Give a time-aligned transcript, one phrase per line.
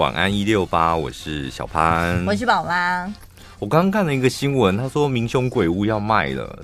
[0.00, 3.12] 晚安一六八，我是小潘，我是宝妈。
[3.58, 6.58] 我刚刚看了一个新闻，他说明雄鬼屋要卖了，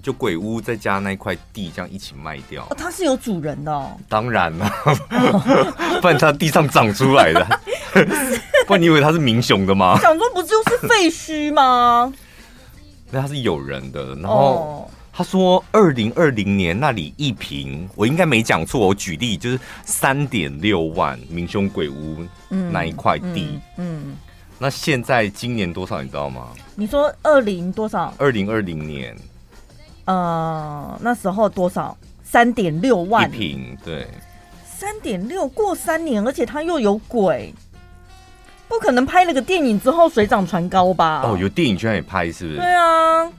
[0.00, 2.62] 就鬼屋再加那块地，这样一起卖掉。
[2.70, 3.96] 哦，它是有主人的哦。
[4.08, 4.70] 当然了，
[6.00, 7.44] 不然它地上长出来的，
[8.68, 9.98] 不然你以为它是明雄的吗？
[10.00, 12.14] 想说不就是废墟吗？
[13.10, 14.88] 那它是有人的，然后。
[15.14, 18.88] 哦他说：“二零二零年那里一平，我应该没讲错。
[18.88, 23.60] 我举例就是三点六万，民雄鬼屋那一块地。
[23.76, 24.16] 嗯，嗯，
[24.58, 26.48] 那现在今年多少你知道吗？
[26.74, 28.12] 你说二零多少？
[28.18, 29.16] 二零二零年，
[30.06, 31.96] 呃，那时候多少？
[32.24, 34.08] 三点六万一平，对，
[34.66, 37.54] 三点六过三年，而且他又有鬼，
[38.66, 41.22] 不可能拍了个电影之后水涨船高吧？
[41.22, 42.56] 哦，有电影居然也拍，是不是？
[42.56, 43.30] 对啊。”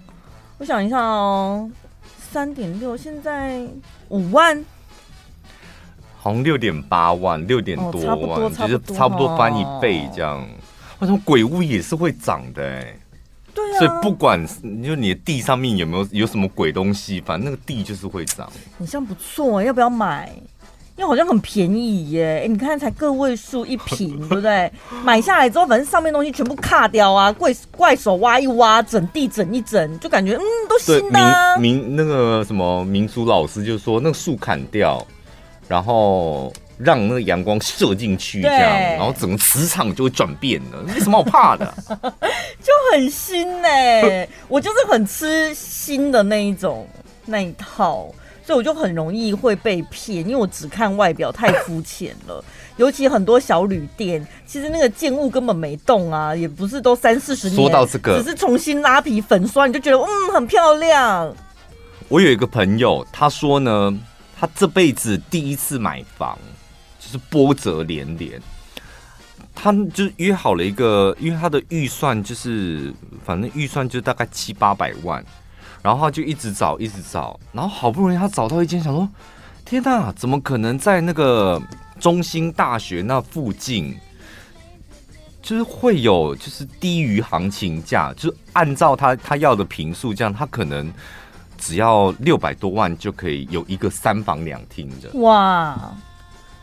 [0.57, 1.69] 我想一下哦，
[2.31, 3.61] 三点六，现在
[4.07, 4.63] 五万，
[6.17, 10.47] 好像六点八万，六点多万，就是差不多翻一倍这样。
[10.99, 12.63] 为什么鬼屋也是会涨的？
[12.63, 12.97] 哎，
[13.53, 14.45] 对啊，所以不管
[14.81, 18.49] 就你的地上面有没有有什么鬼东西，反正那个地就是会涨。
[18.77, 20.31] 你这样不错，要不要买？
[20.97, 24.71] 因为好像很便宜耶，欸，你看才个位数一瓶， 对不对？
[25.03, 31.57] 买下来之后，反正上面东西全部卡掉啊，怪怪手挖一挖，整地整一整，就感觉嗯，都新的，啊。
[31.57, 35.05] 民民那个什么民俗老师就说，那个树砍掉，
[35.67, 40.81] 然后让那个阳光射进去，这样，然后整个磁场就会转变了。
[40.87, 41.73] 没什么好怕的，
[42.63, 44.29] 就很新呢，欸。
[44.47, 46.87] 我就是很吃新的那一种
[47.25, 48.07] 那一套。
[48.45, 52.43] 所以我就很容易会被骗，因为我只看外表太肤浅了。
[52.77, 57.55] 尤其很多小旅店，其实那个建物根本没动啊，也不是都三四十年。
[57.55, 61.33] 说到这个，只是重新拉皮粉刷，你就觉得嗯很漂亮。
[62.07, 63.97] 我有一个朋友，他说呢，
[64.39, 66.37] 他这辈子第一次买房
[66.99, 68.39] 就是波折连连。
[69.55, 72.93] 他就约好了一个，因为他的预算就是
[73.25, 75.25] 反正预算就大概七八百万。
[75.85, 79.07] 然后他就一直找，一直找，然后好不容易他找到一间，想说：
[79.63, 81.61] 天哪，怎么可能在那个
[81.99, 83.95] 中心大学那附近，
[85.43, 90.91] 就是会有就是低于行情价，就是按照他他要的平数这样，他可能
[91.55, 95.77] 只要六百多万就可以有一个三房两厅的哇！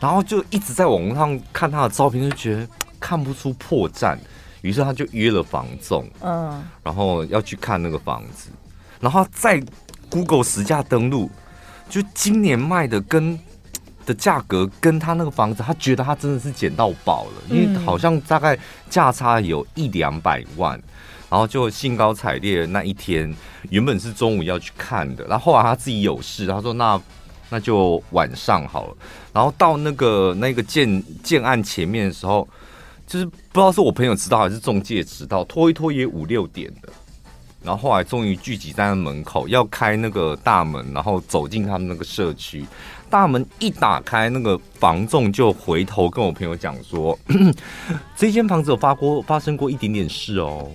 [0.01, 2.67] 然后就一直在网络上看他的照片，就觉得
[2.99, 4.17] 看不出破绽，
[4.63, 8.49] 于是他就约了房仲，嗯，然后要去看那个房子。
[9.03, 9.61] 然后在
[10.09, 11.29] Google 实价登录，
[11.89, 13.37] 就今年卖的跟
[14.05, 18.57] 的价格跟他那个房子，他觉得他真的是捡到宝了，因为好像大概
[18.89, 20.81] 价差有一两百万，
[21.29, 23.33] 然后就兴高采烈那一天，
[23.69, 26.99] 原本是中午要去看的，然后后来他自己有事，他说那
[27.49, 28.95] 那就晚上好了，
[29.33, 32.47] 然后到那个那个建建案前面的时候，
[33.05, 36.89] 就是不知道是我朋友迟到还是中介迟到，拖一拖也五六点的。
[37.63, 42.65] 然后后来终于聚集在门口，要开那个大门，然后走进他们那个社区。
[43.09, 47.17] 大门一打开，那个房仲就回头跟我朋友讲说
[48.17, 50.67] ：“这间房子有发过发生过一点点事哦。”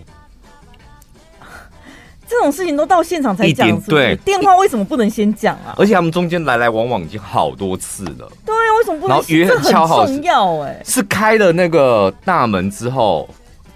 [2.29, 3.69] 这种事情都到现场才讲？
[3.83, 5.75] 对，电话为什么不能先讲啊？
[5.77, 8.31] 而且他们中间来来往往已经好多次了。
[8.47, 9.09] 对啊，为什么不能？
[9.09, 13.29] 然后约很敲好，重要哎，是开了那个大门之后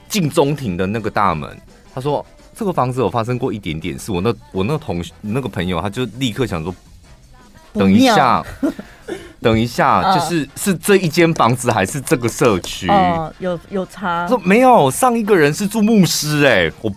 [0.09, 1.61] 进中庭的那个大门，
[1.95, 2.25] 他说。
[2.63, 6.73] 这个房子有发生过一点点事，我那我那个同学那个朋友，他就立刻想说，
[7.75, 8.41] 等一下，
[9.41, 12.89] 等一下，就是是这一间房子还是这个社区？
[12.89, 14.29] 哦，有有差？
[14.29, 16.93] 说没有，上一个人是住牧师，哎，我。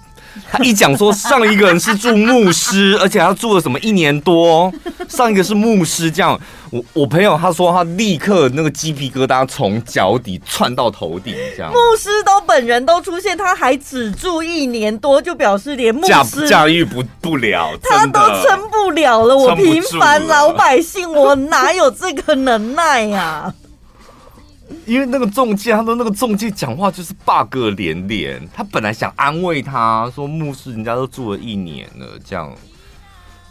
[0.52, 4.72] 他一讲说上一个人是住牧师，而且他住了什么一年多，
[5.08, 6.40] 上一个是牧师，这样
[6.72, 19.36] 我我朋友他说他立刻那个鸡皮疙瘩从脚底窜到头顶，这样牧师都本人都出现，他还只住一年多，就表示连牧师驾驭不不了，他都撑不了了。
[19.36, 23.54] 我平凡老百姓，我哪有这个能耐呀、啊？
[24.86, 28.42] 因为那个中介，他说那个中介讲话就是 bug 连连。
[28.54, 32.54] 他本来想安慰他说，牧师人家都住了一年了，这样，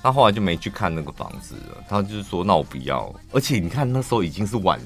[0.03, 1.83] 他后来就没去看那个房子了。
[1.89, 3.13] 他就是说，那我不要。
[3.33, 4.79] 而且你看那时候已经是晚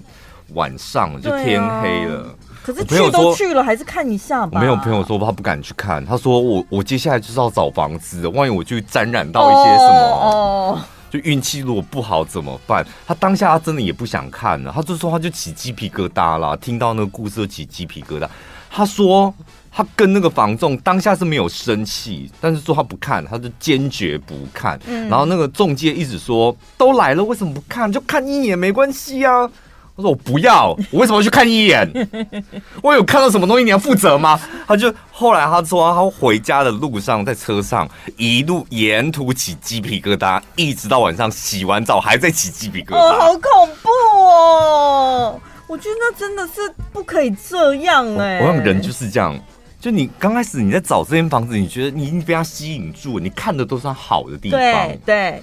[0.54, 2.22] 晚上了，就天黑了。
[2.22, 4.60] 啊、可是去都去了，还是看一下吧。
[4.60, 10.00] 没有朋友说他不敢去看，他说我我接下来就是要找房子，万一我就沾染到一些什么。
[10.00, 12.86] 哦哦就运气如果不好怎么办？
[13.06, 18.28] 他当下他真的也不想看了，他就说他就起鸡皮疙瘩了，听到那个故事就起鸡皮疙瘩。
[18.70, 19.32] 他说
[19.72, 24.78] 他跟那个房仲当下是没有生气，但是说他不看，他就坚决不看。
[25.08, 27.90] 然后那个中介一直说都来了，为什么不看？
[27.90, 29.50] 就看一眼没关系啊。
[29.98, 31.90] 他说我不要，我为什么要去看一眼？
[32.84, 34.40] 我有看到什么东西，你要负责吗？
[34.64, 42.96] 他就后来他说他回家的路上，在车上一路沿途起鸡皮疙瘩，一直到晚上洗完澡还在起鸡皮疙瘩。
[42.96, 43.42] 哦，好恐
[43.82, 43.88] 怖
[44.24, 45.40] 哦！
[45.66, 48.40] 我觉得那真的是不可以这样哎、欸。
[48.40, 49.36] 我想人就是这样，
[49.80, 54.60] 就你刚开始你在找这间房子，你觉得你已经被他吸引住，你看的都是好的地方。
[54.60, 55.42] 对对。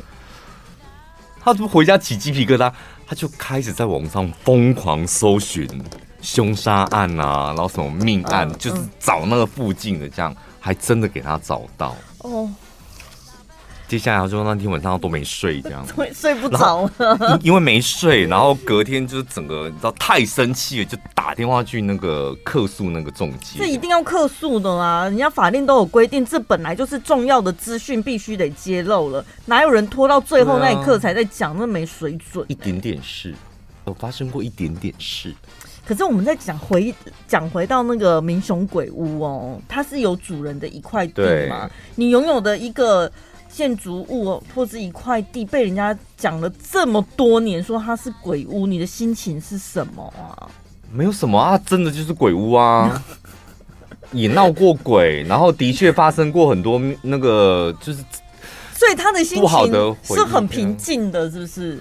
[1.44, 2.72] 他不回家起鸡皮疙瘩，
[3.06, 5.68] 他就开始在网上疯狂搜寻
[6.22, 11.96] 凶杀案啊，然后什么命案，就是找那个附近的，这样还真的给他找到。
[12.20, 12.50] 哦。
[13.88, 23.60] 接下来就那天晚上都没睡，这样 睡睡不着，了因为没睡，然后隔天就是整个你知道太生气了，就打电话去那个客诉那个仲介。
[23.60, 25.04] 这一定要客诉的啊！
[25.04, 29.24] 人家法令都有规定，这本来就是重要的资讯，必须得揭露了。
[29.46, 31.56] 哪有人拖到最后那一刻才在讲？
[31.56, 32.44] 那没水准。
[32.48, 33.36] 一点点事，
[33.86, 35.32] 有发生过一点点事。
[35.86, 36.92] 可是我们在讲回
[37.28, 41.70] 讲回到那个民雄鬼屋哦，它是有主人的一块地嘛？
[41.94, 43.12] 你拥有的一个。
[43.56, 50.52] 建筑物或者一块地被人家讲了这么多年，说它是鬼屋，你的心情是什么啊？
[50.92, 53.02] 没有什么啊，真的就是鬼屋啊，
[54.12, 58.04] 也闹过鬼，然后的确发生过很多那个，就是
[58.74, 61.80] 所以他的心情是很平静的，是不是？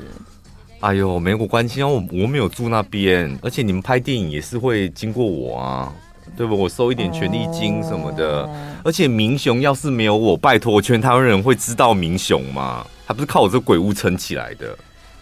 [0.79, 5.93] 哎呦，没有关系啊，我我没有住那边，而且你们拍电影也是会经过我啊。
[6.37, 6.57] 对不？
[6.57, 8.51] 我收一点权利金什么的，哦、
[8.85, 12.87] 而且明雄要是没有我，拜托，全台湾人会知道明雄吗？
[13.07, 14.77] 还不是靠我这鬼屋撑起来的。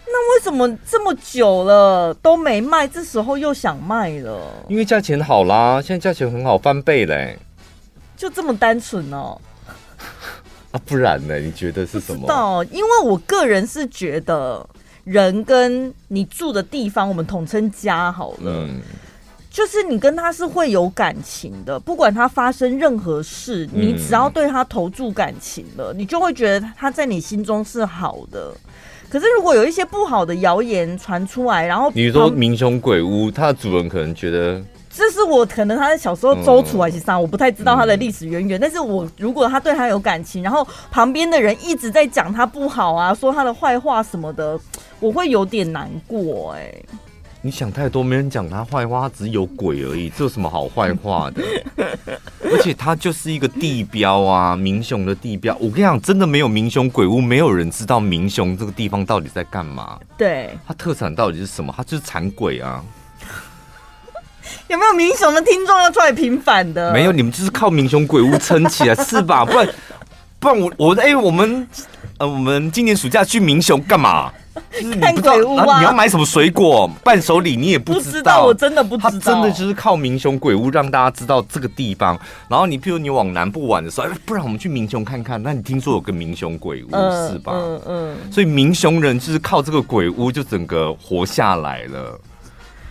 [0.05, 4.39] 那为什么这么久了都没卖，这时候又想卖了？
[4.67, 7.37] 因为价钱好啦，现在价钱很好，翻倍嘞。
[8.15, 9.39] 就这么单纯哦？
[10.71, 11.37] 啊，不然呢？
[11.39, 12.21] 你觉得是什么？
[12.21, 14.65] 不知道，因为我个人是觉得，
[15.03, 18.37] 人跟你住的地方，我们统称家好了。
[18.45, 18.81] 嗯
[19.53, 28.51] 就是你跟他是会有感情的，不管他发生任何事，你只要对他投注感情了，你就会觉得他在你心中是好的。
[29.07, 34.59] 可是如果有一些不好的谣言传出来，然后你说民雄鬼屋，它的主人可能觉得
[34.89, 38.59] 这是我可能他在小时候周楚还是啥，我不太知道他的历史渊源。
[38.59, 44.59] 但是我如果他对他有感情，然后旁边的人一直在讲他不好啊，说他的坏话什么的，
[44.99, 46.85] 我会有点难过哎、欸。
[47.45, 51.43] 你想太多，没人讲他坏话，他只是有鬼而已，这有什么好坏话的？
[52.41, 55.53] 而且他就是一个地标啊，明雄的地标。
[55.59, 59.99] 我跟你讲，真的没有明雄鬼屋，没有人知道明雄这个地方到底在干嘛。
[60.17, 61.73] 对，他特产到底是什么？
[61.75, 62.81] 他就是产鬼啊。
[64.69, 66.93] 有没有明雄的听众要出来平反的？
[66.93, 69.43] 没有，你们就是靠明雄鬼屋撑起来，是吧？
[69.43, 69.67] 不然，
[70.39, 71.67] 不然我我哎、欸，我们
[72.19, 74.31] 呃，我们今年暑假去明雄干嘛？
[74.81, 75.79] 你不知道鬼屋啊，啊？
[75.79, 77.55] 你要买什么水果、伴手礼？
[77.55, 79.09] 你也不知，道，我真的不知道。
[79.09, 82.19] 他真的就是靠民雄鬼屋让大家知道这个地方。
[82.47, 85.41] 然后你譬如你往南部玩的时候，哎，不然我们去民雄看看。
[85.41, 87.51] 那你听说有个民雄鬼屋、呃、是吧？
[87.55, 88.17] 嗯嗯。
[88.31, 92.19] 所以民雄人就是靠这个鬼屋就整个活下来了。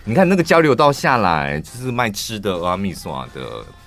[0.04, 3.40] 你看那个交流道下来，就是卖吃的、阿米耍的。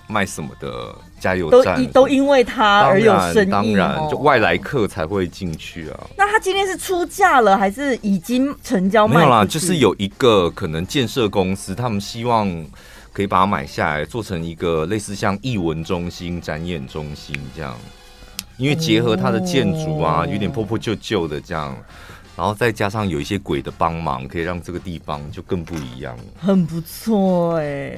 [0.08, 0.94] 卖什么的
[1.26, 6.08] 加油站都都因为他而有生意，当然就外来客才会进去啊。
[6.16, 9.16] 那他今天是出价了，还是已经成交卖？
[9.16, 12.48] 没有啦，就是有一个可能建设公司，他们希望
[13.12, 17.76] 可以把它买下来，做成一个类似像艺文中心、展演中心这样。
[18.58, 21.76] 因为结合它的建筑啊，有点破破旧旧的这样。
[22.38, 26.24] 然后再加上有一些鬼的帮忙，可以让这个地方就更不一样了。
[26.38, 27.94] 很不错哎，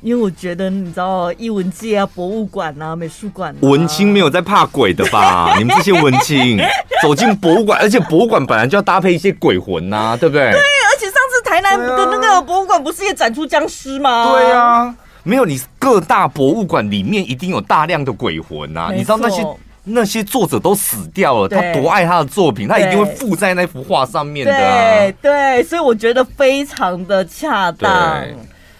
[0.00, 5.54] 因为我觉得你知道艺文界啊、博物馆啊、美术馆、啊，文青没有在怕鬼的吧？
[5.58, 6.58] 你们这些文青
[7.02, 10.50] 走进博物馆，而且博物馆本来就要搭配一些鬼魂呐、啊，对不对？
[10.52, 14.30] 对，而且上次台南的那个博物馆不是也展出僵尸吗？
[14.32, 19.44] 对啊，没有，你各大博物馆里面一定有大量的鬼魂呐，你知道那些。
[19.84, 24.98] 那些作者都死掉了，他多爱他的作品，他一定会附在那幅画上面的、啊。
[25.00, 28.24] 对对，所以我觉得非常的恰当。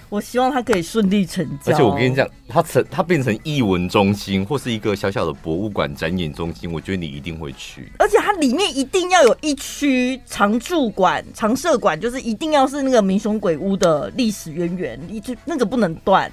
[0.08, 1.72] 我希望他可以顺利成交。
[1.72, 7.90] 而且我跟你讲，他成他变成艺文中心或是一个小小的博物馆展演中心，我觉得你一定会去。
[7.98, 16.30] 而且它里面一定要有一区常驻馆、常设馆，就是一定要是那个民雄鬼屋的历史渊源，一就那个不能断。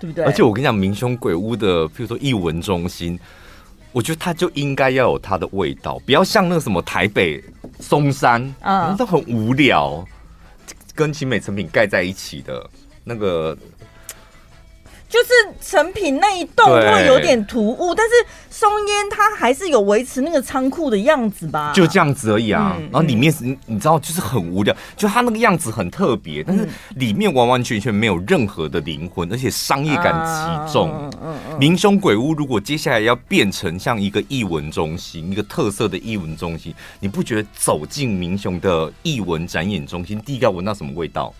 [0.00, 0.24] 对不对？
[0.24, 3.16] 而且我跟你讲，民雄鬼屋的，譬如说艺文中心，
[3.92, 7.40] 我觉得它就应该要有它的味道，不要像那个什么台北
[7.78, 10.04] 松山嗯，都很无聊，
[10.94, 12.68] 跟集美成品盖在一起的
[13.04, 13.56] 那个。
[15.10, 15.28] 就是
[15.60, 18.12] 成品那一栋会有点突兀，但是
[18.48, 21.72] 松烟它还是有维持那个仓库的样子吧？
[21.74, 22.76] 就这样子而已啊。
[22.78, 30.92] 嗯、然后里面是，你知道，就是很无聊，就它那个样子很特别，但是里面完完全全没有任何的灵魂，而且商业感极重。
[30.92, 41.34] 啊嗯嗯、民雄鬼屋如果接下来要变成像一个艺文中心，一个特色的艺文中心，你不觉得走进民雄的艺文展演中心，第一个要闻到什么味道？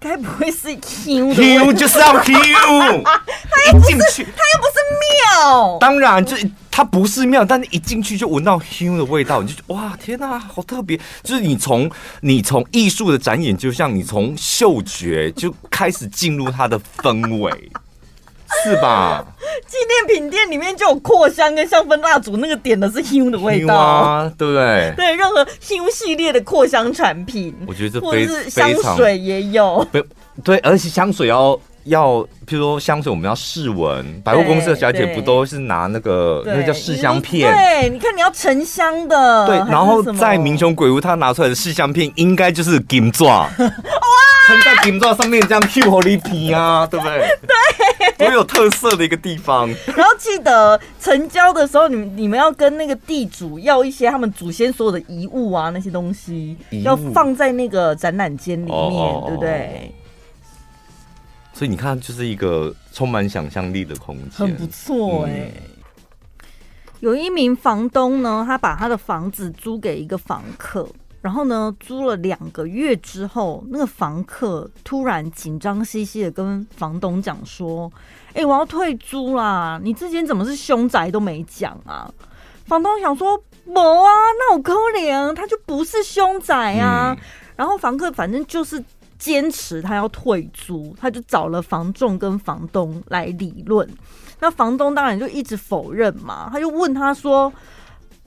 [0.00, 5.78] 该不会是 Q 的？Q 就是要 Q，他又不是，他又不是庙。
[5.78, 6.34] 当然，就
[6.70, 10.98] 它不是庙，但是一进去就闻到 Q 的味道，你就哇，天哪，好特别！
[11.22, 11.90] 就是你从
[12.22, 17.70] 你从艺术的展演，就像你从嗅觉就开始进入它的氛围。
[18.64, 19.24] 是吧？
[19.66, 24.92] 纪念品店里面就有扩香跟香氛蜡烛，那个点的是香的味道啊，对不对？
[24.96, 29.86] 对，任何香系列的扩香产品，我觉得这或者是香水也有。
[30.44, 37.52] 对，而且香水要要，譬如说香水我们要试闻，百货公司的小姐不都是拿那个那个叫试香片？
[37.52, 43.48] 对，你看你要沉香的，对，然后在民雄鬼屋他拿出来的试香片应该就是金钻
[44.60, 47.28] 在顶座上面这样 Q 好立体啊，对不对？
[48.16, 49.68] 对，多有特色的一个地方。
[49.96, 59.94] 然后记得成交的时候，你们你们要跟那个地主要一些他们祖先所有的遗物啊，那些东西要放在那个展览间里面，哦、对不对？
[61.52, 65.52] 所以你看，就是一个充满想象力的空间，很不错哎、欸。
[65.54, 66.48] 嗯、
[67.00, 70.88] 有一名房东呢，他把他的房子租给一个房客，
[71.20, 77.90] 然后呢，租了两个月之后，那个房客突然紧张兮兮的跟房东讲说
[78.34, 79.80] ：“哎、欸，我要退租啦！
[79.82, 82.10] 你之前怎么是凶宅都没讲啊？”
[82.66, 87.16] 房东想说：“没啊，那我可怜，他就不是凶宅啊。
[87.18, 87.24] 嗯”
[87.56, 88.82] 然后房客反正就是。
[89.20, 93.86] 坚持他要退租，他就找了房仲跟房东来理论。
[94.40, 97.52] 那房东当然就一直否认嘛，他就问他说：“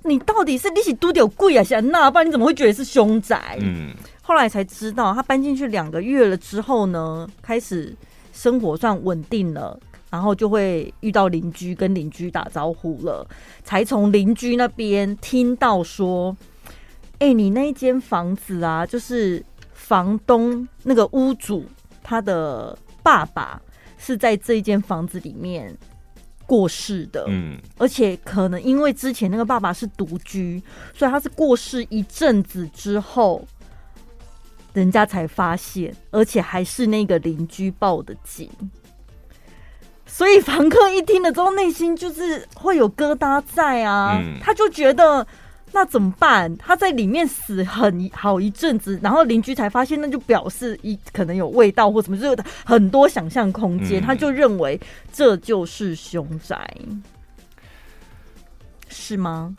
[0.03, 1.63] 你到底是利息多点贵啊？
[1.63, 3.91] 想那不然你怎么会觉得是凶宅？”嗯，
[4.21, 7.95] 后来才知道，他搬进去两个月了之后呢，开始
[8.31, 9.79] 生活算稳定了，
[10.09, 13.27] 然后就会遇到邻居，跟邻居打招呼了，
[13.63, 16.35] 才从邻居那边听到说
[17.19, 19.43] ：“哎、欸，你那一间房子啊，就是。”
[19.75, 21.65] 房东那个屋主，
[22.01, 23.61] 他的爸爸
[23.97, 25.75] 是在这一间房子里面
[26.53, 30.61] 过世的，嗯，而且可能因为之前那个爸爸是独居，
[30.93, 33.43] 所以他是过世一阵子之后，
[34.73, 38.47] 人家才发现，而且还是那个邻居报的警，
[40.05, 45.25] 所以房客一听了之后，内心就是会有疙瘩在啊，嗯，他就觉得。
[45.75, 46.55] 那怎么办？
[46.57, 53.99] 他在里面死很好一阵子，然后邻居才发现，那就表示一可能有味道或什么，就有很多想象空间。
[53.99, 54.79] 嗯、他就认为
[55.11, 56.77] 这就是凶宅，
[58.87, 59.55] 是吗？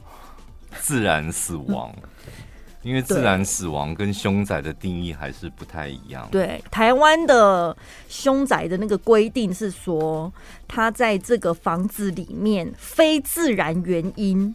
[0.81, 1.93] 自然死亡，
[2.83, 6.29] 因为自然死亡跟凶宅的定义还是不太一样。
[6.31, 7.77] 对，台湾的
[8.09, 10.33] 凶宅的那个规定是说，
[10.69, 14.55] 他在这个房子里面非自然原因。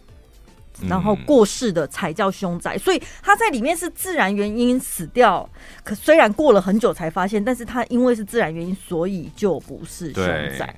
[0.88, 5.48] 然后过世的才叫凶宅，所以他在里面是自然原因死掉。
[5.84, 10.24] 可虽然过了很久才发现，但是他因为是自然原因，所以就不是凶
[10.58, 10.74] 宅。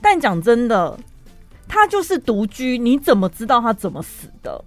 [0.00, 0.98] 但讲真的，
[1.68, 4.64] 他就是独居，你怎么知道他怎么死的？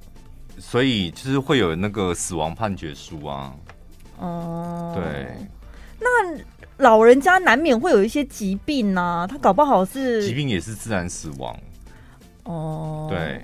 [0.57, 3.53] 所以就是会有那个死亡判决书啊。
[4.19, 5.35] 哦、嗯，对。
[5.99, 6.39] 那
[6.77, 11.57] 老人家难免会有一些疾病啊，他搞不好是疾病也是自然死亡。
[12.43, 13.41] 哦，对。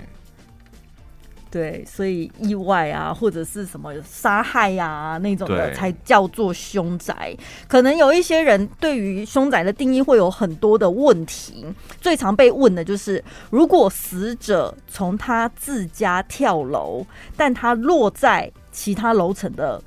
[1.52, 7.36] 对，所以意外啊，或者是什么杀害呀、啊、那种的，才叫做凶宅。
[7.68, 11.66] 可能有一些人对于凶宅的定义会有很多的问题，
[12.00, 17.04] 最常被问的就是：如果死者从他自家跳楼，
[17.36, 19.78] 但他落在其他楼层的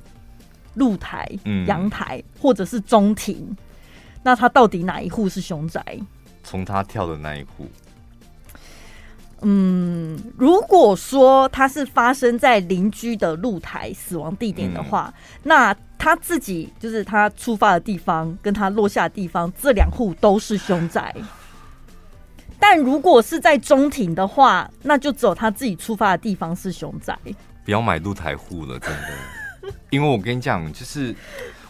[0.74, 1.28] 露台、
[1.66, 3.56] 阳台、嗯、或者是中庭，
[4.22, 5.82] 那他到底哪一户是凶宅？
[6.44, 7.66] 从他跳的那一户。
[9.42, 21.14] 嗯，如果说他是发生在邻居的露台死亡地点的话，嗯、那他自己就是他出发的地方跟他落下的地方，这两户都是凶宅。
[22.58, 27.16] 但如果是在中庭的话，那就只有他自己出发的地方是凶宅。
[27.64, 31.14] 不要买露台户了，真的， 因为我跟你讲，就是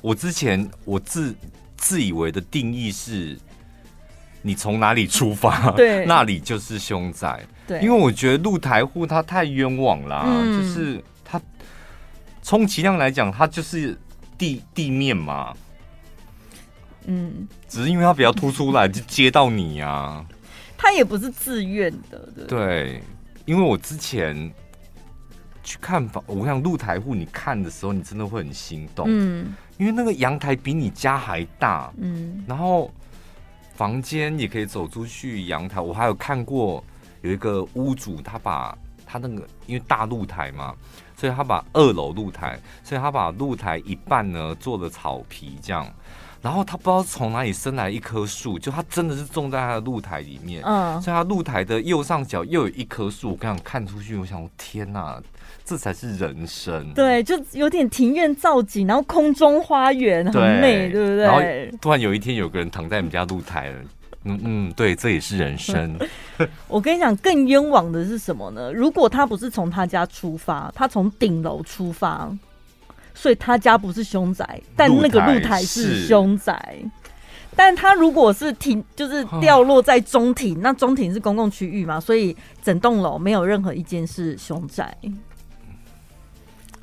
[0.00, 1.34] 我之前我自
[1.76, 3.36] 自以为的定义是。
[4.46, 7.44] 你从哪里出发， 对，那里就是凶宅。
[7.66, 11.40] 对，因为我觉得露台户他太冤枉啦，嗯、就是他
[12.44, 13.98] 充其量来讲，他就是
[14.38, 15.52] 地地面嘛。
[17.06, 20.24] 嗯，只是因为他比较突出来就接到你啊。
[20.78, 22.46] 他也不是自愿的，对。
[22.46, 23.02] 对，
[23.46, 24.52] 因为我之前
[25.64, 29.06] 去看房，我想露台户，你看的时候，你真的会很心动。
[29.08, 31.92] 嗯，因为那个阳台比你家还大。
[31.98, 32.92] 嗯，然后
[33.76, 35.80] 房间也可以走出去阳台。
[35.80, 36.82] 我还有看过
[37.20, 40.74] 有一个屋主，他把他那个因为大露台嘛，
[41.16, 45.86] 所以他把二楼露台，所以他把露台一半呢做了草皮这样。
[46.42, 50.62] 然后他不知道从哪里生来一棵树，就他真的是种在他的露台里面。
[50.64, 53.30] 嗯，所以他露台的右上角又有一棵树。
[53.30, 55.20] 我刚想看出去，我想，天哪，
[55.66, 56.90] 这才是人生。
[56.94, 61.24] 对，就有点庭院造景，然后空中花园很美，对，对不对？
[61.24, 63.76] 然后突然有一天，有个人躺在我们家露台了。
[64.24, 65.98] 嗯嗯，对，这也是人生。
[66.68, 68.72] 我跟你讲，更冤枉的是什么呢？
[68.72, 72.30] 如果他不是从他家出发，他从顶楼出发。
[73.18, 76.76] 所以他家不是凶宅，但那个露台是凶宅。
[77.56, 84.94] 但他如果是停，就是掉落在中庭，那中庭是公共区域嘛，所以整栋楼没有任何一间是凶宅。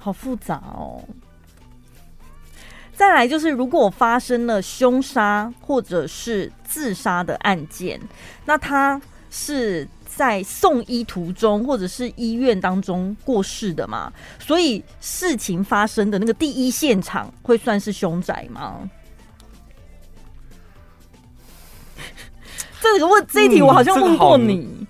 [0.03, 1.01] 好复杂哦。
[2.93, 7.99] 再来就是，如果发生了凶杀或者是自杀的案件，
[8.45, 9.87] 那他是。
[10.15, 18.87] 在送医途中，或者是医院当中过世的嘛，所以事情发生的那个第一现场会算是凶宅吗？
[22.79, 24.85] 这个问这一题我好像问过你，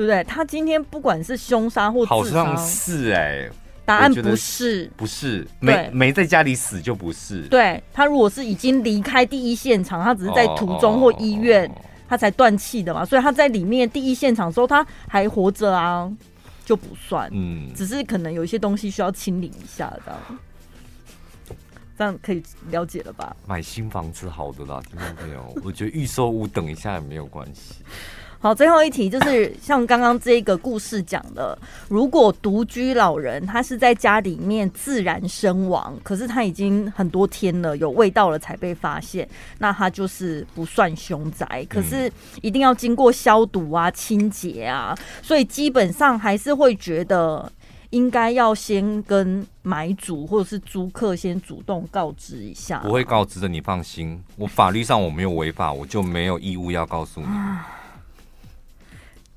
[0.00, 0.24] 对不对？
[0.24, 3.50] 他今天不管是凶杀或自杀，好像是哎、欸，
[3.84, 7.42] 答案不是，不是，没没在家里死就不是。
[7.48, 11.70] 对，他如果是已经离开第一现场，他只是在途中或医院。
[12.08, 16.10] 他才断气的嘛，所以他在里面第一现场的时候他还活着啊，
[16.64, 17.30] 就不算。
[17.32, 20.18] 嗯，只是可能有一些东西需要清理一下的，
[21.96, 23.36] 这样可以了解了吧？
[23.46, 25.54] 买新房子好的啦，听到没有？
[25.62, 27.76] 我觉得预售屋等一下也没有关系。
[28.42, 31.56] 好，最后一题就是像刚刚这个故事讲的，
[31.88, 39.28] 如果独居老人他是在家里面自然身亡，可是他已经很多天了，有味道了才被发现，
[39.58, 42.10] 那他就是不算凶宅，可是
[42.40, 47.52] 一定要经过消毒啊、清洁啊，所以基本上还是会觉得
[47.90, 52.78] 应该要先跟买主或者是租客先主动告知一下。
[52.78, 57.26] 不会告知的，你放心，我法律上我没有违法，我就没有义务要告诉你。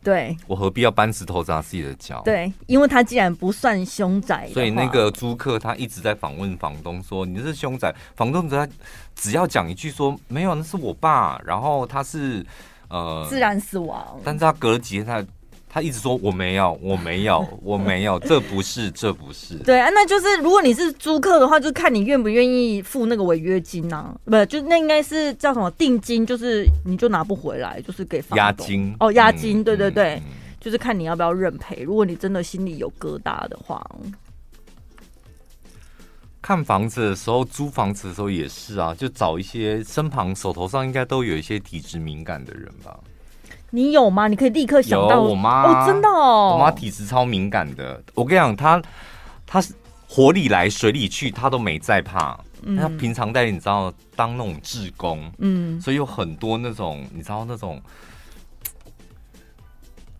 [0.04, 2.22] 对，我何必要搬石头砸自己的脚？
[2.26, 8.68] 对，因为他既然不算凶宅，所以那个租客他一直在访问房东说：“你这是凶宅。”房东只要
[9.16, 12.46] 只要讲一句说：“没有，那是我爸。”然后他是
[12.90, 15.26] 呃自然死亡，但是他隔了几天他。
[15.74, 19.56] 他一直说我没有，我没有， 我没有，这不是，这不是。
[19.56, 30.22] 对啊，那就是如果你是租客的话，就看你愿不愿意付那个违约金呐、啊，不，就那应该是叫什么定金，就是你就拿不回来，就是给房东押金哦，押金，嗯、对对对、嗯，
[30.60, 31.82] 就是看你要不要认赔。
[31.82, 33.84] 如果你真的心里有疙瘩的话，
[36.40, 43.00] 看房子的时候，租房子的时候也是啊，就找一些身旁手头上应该都有一些体质敏感的人吧。
[43.76, 44.28] 你有吗？
[44.28, 48.00] 你可以立刻想到我妈哦，真的哦，我妈体质超敏感的。
[48.14, 48.80] 我跟你讲，她
[49.48, 49.74] 她是
[50.08, 52.40] 火里来水里去，她都没在怕。
[52.62, 57.82] 嗯，她平常在你知道当那种志工，嗯，所以有很多那种你知道那种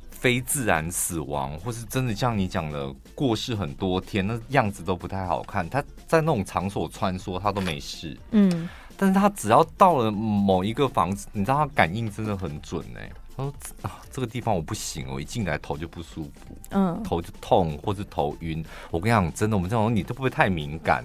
[0.10, 5.70] 非自然死亡，或是真的像你讲的过世很多天，那样子都不太好看。
[5.70, 8.18] 她在那种场所穿梭，她都没事。
[8.32, 13.12] 嗯，但是她只要到了某一个房子，你知道她感应真的很准哎、欸。
[13.52, 18.64] 他说啊，这个地方我不行，我一进来头就不舒服，嗯，头就痛或是头晕。
[18.92, 21.04] 我跟你讲，真的，我们这种你都不会太敏感，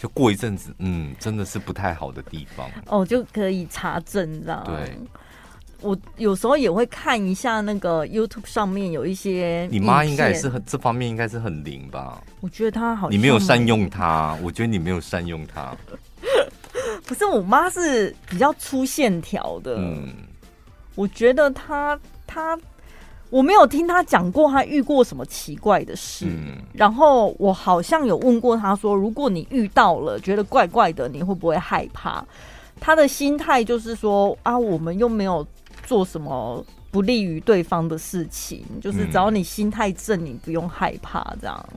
[0.00, 2.70] 就过一阵子，嗯，真的是不太好的地方。
[2.86, 4.64] 哦，就可以查证，这样。
[4.64, 4.98] 对，
[5.80, 9.68] 我有时候也会看一下那个 YouTube 上面有一些。
[9.70, 12.22] 你妈应该也是很这方面应该是很灵吧？
[12.40, 15.76] 我觉得她好像，你没有善用她，我觉得你没有善用她。
[17.06, 20.12] 不是，我妈是比较粗线条的，嗯。
[20.98, 22.58] 我觉得他他，
[23.30, 26.26] 我没有听他讲过他遇过什么奇怪的事。
[26.26, 26.56] 嗯。
[26.72, 32.24] 然后我好像有问过他说，如果你遇到了觉得怪怪的，你会不会害怕？
[32.80, 35.46] 他的心态就是说啊，我们又没有
[35.86, 41.24] 做什么不利于对方的事情，就是只要你心态正，你不用害怕。
[41.40, 41.68] 这样，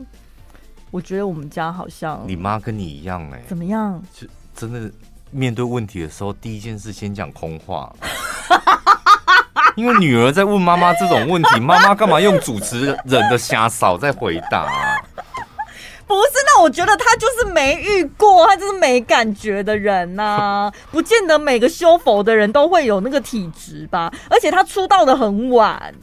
[0.89, 4.01] 我觉得我们家好像你妈跟你一样哎，怎么样？
[4.11, 4.91] 就真的
[5.29, 7.95] 面对问题的时候，第一件事先讲空话。
[9.75, 14.95] 因为女儿在问妈妈这种问题，妈妈干嘛用主持人的瞎嫂在回答啊？
[16.07, 24.11] 不不是，那我觉得他就是没遇过，他就是没感觉的人呐、啊，不见得每个修佛的人都会有那个体质吧。
[24.29, 25.93] 而且他出道的很晚，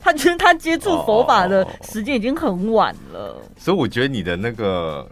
[0.00, 3.36] 他觉得他接触佛法的时间已经很晚了。
[3.56, 5.06] 所以我觉得你的那个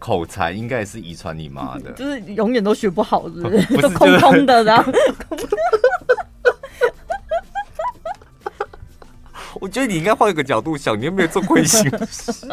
[0.00, 3.62] 口才应该是遗传你妈的，就是永远都学不好，是不是？
[3.72, 4.92] 不是空空的，然后。
[9.60, 12.46] 我觉得你应该换一个角度想，你有没有做亏心事？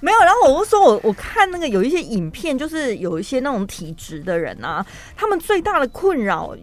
[0.00, 0.18] 没有。
[0.20, 4.84] 然后我就说我我看那个有一些影片，就是有一些那种体质的人啊，
[5.16, 6.56] 他们最大的困扰，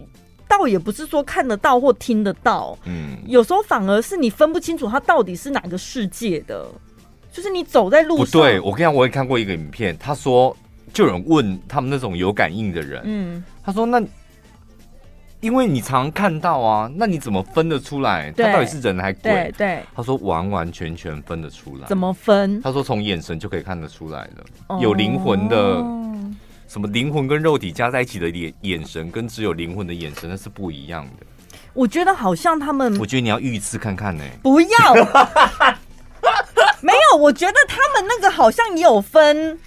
[0.48, 6.66] 倒也不是说看得到或听得到，嗯，有时候反而是你分不清楚他到底是哪个世界的，
[7.32, 8.26] 就是你走在路上。
[8.26, 10.56] 不对，我跟你讲，我也看过一个影片，他说
[10.92, 14.02] 就有人问他们那种有感应的人，嗯，他说那。
[15.40, 19.32] 因为你常常看到啊，那你怎么分得出来他到底是人还鬼？
[19.32, 21.86] 对对，他说完完全全分得出来。
[21.86, 22.60] 怎么分？
[22.60, 24.44] 他说从眼神就可以看得出来了。
[24.68, 25.56] 哦、有灵魂的，
[26.68, 31.26] 什么灵魂跟肉体加在一起的眼眼神，跟只有灵魂的眼神那是不一样的。
[31.72, 34.30] 我觉得好像他们，我觉得你要遇一次看看呢、欸。
[34.42, 34.94] 不要，
[36.82, 39.58] 没有，我觉得他们那个好像也有分。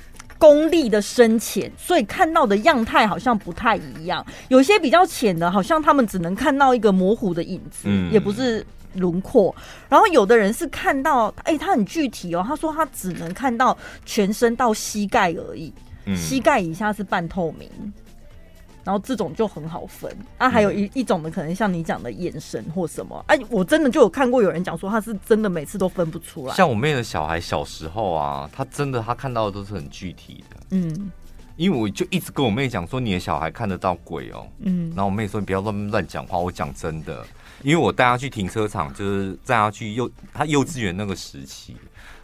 [0.44, 4.26] 功力的深浅，所以看到的样态好像不太一样。
[4.50, 9.56] 有些比较浅的，好像他们只能看到一个模糊的影子，嗯、也不是轮廓。
[9.88, 12.44] 然后有的人是看到，哎、欸，他很具体哦。
[12.46, 15.74] 他说他只能看到全身到膝盖而已，
[16.08, 17.70] 嗯、膝盖以下是半透明。
[18.84, 20.16] 然后这种就很好分。
[20.38, 26.54] 啊，还有一一种的可能像你讲的眼神或什么，哎，我真的就有看过有人讲说他是真的每次都分不出来。
[26.54, 31.12] 像我妹的小孩小时候啊，他真的他看到的都是很具体的，嗯，
[31.56, 37.26] 因为我就一直跟我妹讲说你的小孩看得到鬼哦，嗯，然后我妹说你不要乱乱讲话，我讲真的，
[37.64, 41.76] 因为我带他去停车场，就是带他去幼他幼稚园那个时期。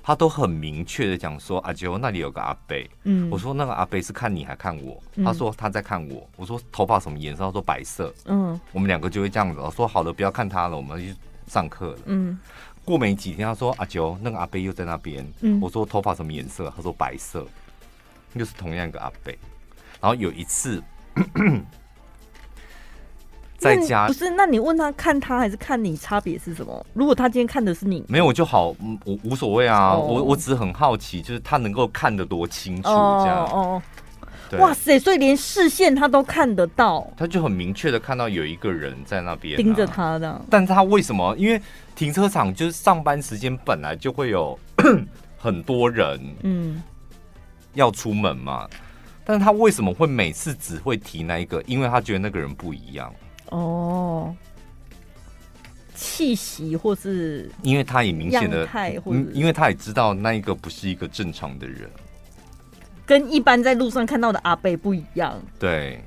[0.02, 11.14] 他都很明确的讲说，阿九那里有个阿贝，嗯，我说那个阿贝是看你还看我，嗯、他说他在看我，我说头发什么颜色，他说白色，嗯，我们两个就会这样子，我说好了，不要看他了，我们去
[11.46, 12.40] 上课了，嗯，
[12.84, 17.46] 过没几天，他说阿九那个阿贝又在那边，嗯，我说头发什么颜色，他说白色，
[18.34, 19.38] 又是同样一个阿贝，
[20.02, 20.82] 然后有一次。
[23.60, 24.30] 在家不是？
[24.32, 26.86] 那你问他看他还是看你，差别是什么？
[26.94, 28.74] 如果他今天看的是你，没有我就好，
[29.06, 29.90] 我无所谓啊。
[29.90, 30.10] Oh.
[30.10, 33.46] 我我只是很好奇，就是他能够看得多清楚这样。
[33.46, 33.82] 哦，oh, oh.
[34.50, 34.98] 对哇塞！
[34.98, 40.42] 所以连视线他都看得到，他就很明确的看到有一个人在那边、啊、盯着他的。
[40.50, 41.36] 但他为什么？
[41.38, 41.62] 因为
[41.96, 44.58] 停车场就是上班时间本来就会有
[45.38, 46.82] 很多人，嗯，
[47.76, 48.68] 要出门嘛。
[48.72, 48.80] 嗯、
[49.24, 51.62] 但是他为什么会每次只会提那一个？
[51.68, 53.14] 因为他觉得那个人不一样。
[53.50, 54.36] 哦，
[55.96, 58.68] 气息或是，因为他也明显的，
[59.06, 61.90] 嗯，因为他也知道那一个不是一个正常的人，
[63.06, 65.42] 跟一般在路上看到的阿贝不一样。
[65.58, 66.02] 对，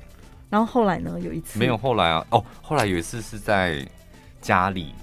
[0.49, 1.19] 然后后来呢？
[1.19, 2.25] 有一次没有后来啊？
[2.29, 3.85] 哦，后来有一次是在
[4.41, 4.93] 家里，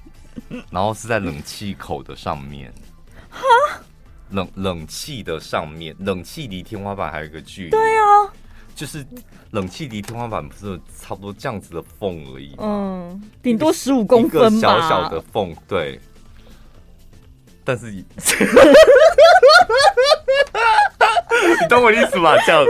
[0.70, 2.72] 然后是在冷气口的上面，
[3.30, 3.40] 哈，
[4.30, 8.32] 冷冷气的上面，冷气离天花板还有一个距离，对啊。
[8.80, 9.04] 就是
[9.50, 16.00] 冷气离天花板不是差不多这样子的缝而已，嗯，顶多十五公分吧，小小的缝，对。
[17.62, 18.02] 但是你，
[21.60, 22.34] 你懂我意思吗？
[22.46, 22.64] 这样。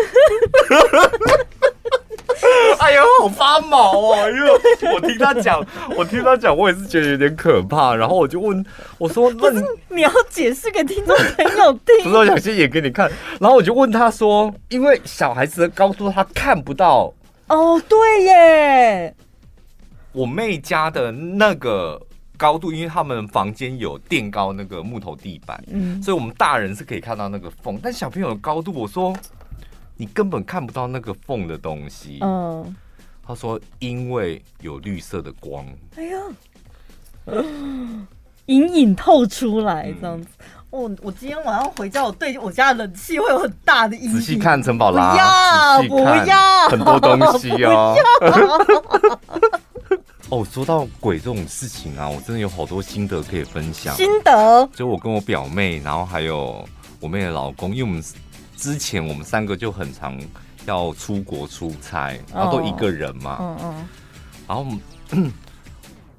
[3.20, 4.28] 好发毛啊！
[4.30, 4.50] 因为
[4.94, 5.62] 我听他讲，
[5.96, 7.94] 我听他讲，我也是觉得有点可怕。
[7.94, 8.64] 然后我就问
[8.96, 13.10] 我说：“那你，你要解释给听众朋友听？”不是，我想先演给你看。
[13.38, 17.12] 然后我就问他说：“因为小孩子的高度他看不到。”
[17.48, 19.14] 哦，对耶。
[20.12, 22.00] 我妹家的那个
[22.38, 27.78] 高度，因为他们房间有垫高那个木头地板，嗯，所以我们大人是可以看到那个缝。
[27.82, 29.14] 但小朋友的高度，我说。
[29.96, 32.20] 你根本看不到那个缝的东西。
[32.22, 32.74] 嗯，
[33.30, 35.64] 他说因为有绿色的光。
[35.94, 36.18] 哎呀，
[38.46, 40.26] 隐隐透出来这样子。
[40.70, 44.14] 哦，我今天晚上回家，我对我家的冷气会有很大的影响。
[44.14, 45.12] 仔细看，陈宝拉，
[45.82, 47.96] 不要，不要，很多东西哦。
[50.28, 53.94] 哦，说到鬼这种事情啊，我真的有好多心得可以分享。
[53.94, 58.02] 心得，就我跟我表妹，然后还有我妹的老公，因为我们。
[58.56, 60.20] 之前我们三个就很常
[60.70, 63.38] 要出国出差，然后都一个人嘛。
[63.40, 63.88] 嗯嗯。
[64.48, 64.66] 然后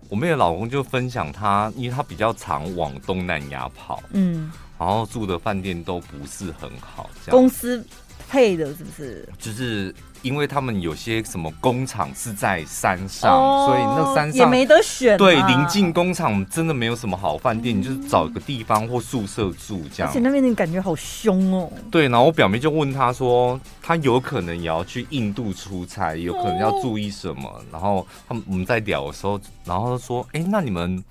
[0.09, 7.39] 我妹的老公就分享他，因为他比较常往东南亚跑，嗯，然后住的饭店都不是很好，这样。
[7.39, 7.81] 公司
[8.29, 9.27] 配的，是不是？
[9.39, 15.17] 就是因为他们有些什么工厂是在山上，哦、所以那山上也没得选。
[15.17, 20.12] 对，临近工厂真的没有什么好饭店，嗯、你就是找一个地方或宿舍住这样。
[20.12, 21.71] 而且那边你感觉好凶哦。
[21.89, 27.49] 对，然后我表妹就问他说，他有可能也要去印度出差，有可能要注意什么？
[27.49, 31.03] 哦、然后他们我们在聊的时候，然后他说：“哎，那你们。”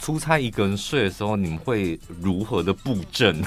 [0.00, 3.36] 出差一个人睡的时候，你们会如何的布阵？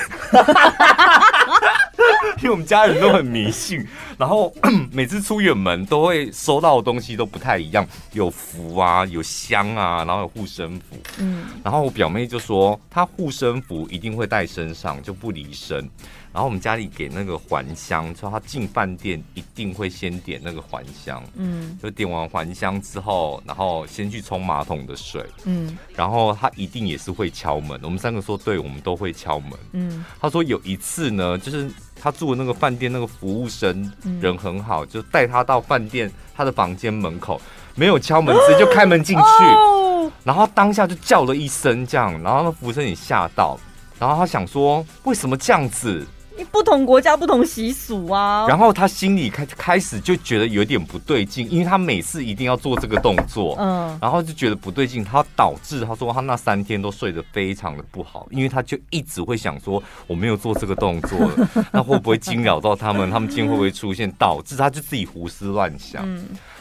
[2.37, 3.83] 因为我们家人都很迷信，
[4.17, 4.53] 然后
[4.93, 10.97] 每次出远门都会收到的东西都不太一样，有符啊，有香啊，然后有护身符。
[11.17, 15.89] 嗯，然后我表妹就说，她护身符一定会带身上，就不离身。
[16.37, 27.79] 然后我们家里给那个还香，说他进饭店一定会先点那个还香，嗯，就点完还香之后，然后先去冲马桶的水，嗯，然后他一定也是会敲门。
[27.81, 30.05] 我们三个说，对，我们都会敲门，嗯。
[30.21, 37.41] 他说有一次呢，就是他住的那个饭店那个服务生人很好，就带他到饭店他的房间门口，
[37.73, 43.57] 没有敲门，直接就开门进去，然后当下就叫了一声这样，然后那服务生也吓到，
[43.97, 46.05] 然后他想说为什么这样子？
[46.45, 63.09] 不同国家不同习俗啊，然后他心里开开始就觉得有点不对劲，因为他每次一定要做这个动作，嗯，然后就觉得不对劲，他导致他说他那三天都睡得非常的不好，因为他就一直会想说我没有做这个动作了， 那会不会惊扰到他们？
[63.09, 64.11] 他们今天会不会出现？
[64.13, 66.07] 导致他就自己胡思乱想。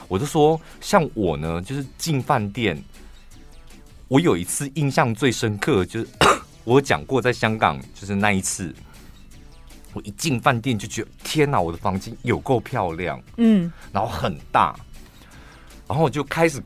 [0.09, 2.81] 我就说像我呢，就是进饭店，
[4.09, 6.07] 我有一次印象最深刻，就是
[6.65, 8.75] 我讲过在香港，就是那一次。
[9.97, 14.79] 我一进饭店就觉得天哪，我的房间有够漂亮，嗯，然后很大，
[15.89, 16.63] 然后我就开始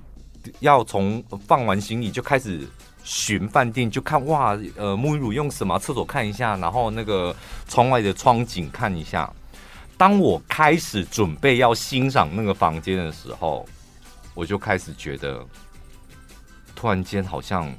[0.58, 2.68] 要从放完行李就开始
[3.04, 5.78] 寻饭店，就看哇，呃，沐浴乳用什么？
[5.78, 7.32] 厕所看一下，然后那个
[7.68, 9.32] 窗外的窗景看一下。
[9.96, 13.64] 当我开始准备要欣赏那个房间的时候，
[14.34, 15.46] 我就开始觉得，
[16.74, 17.72] 突然间好像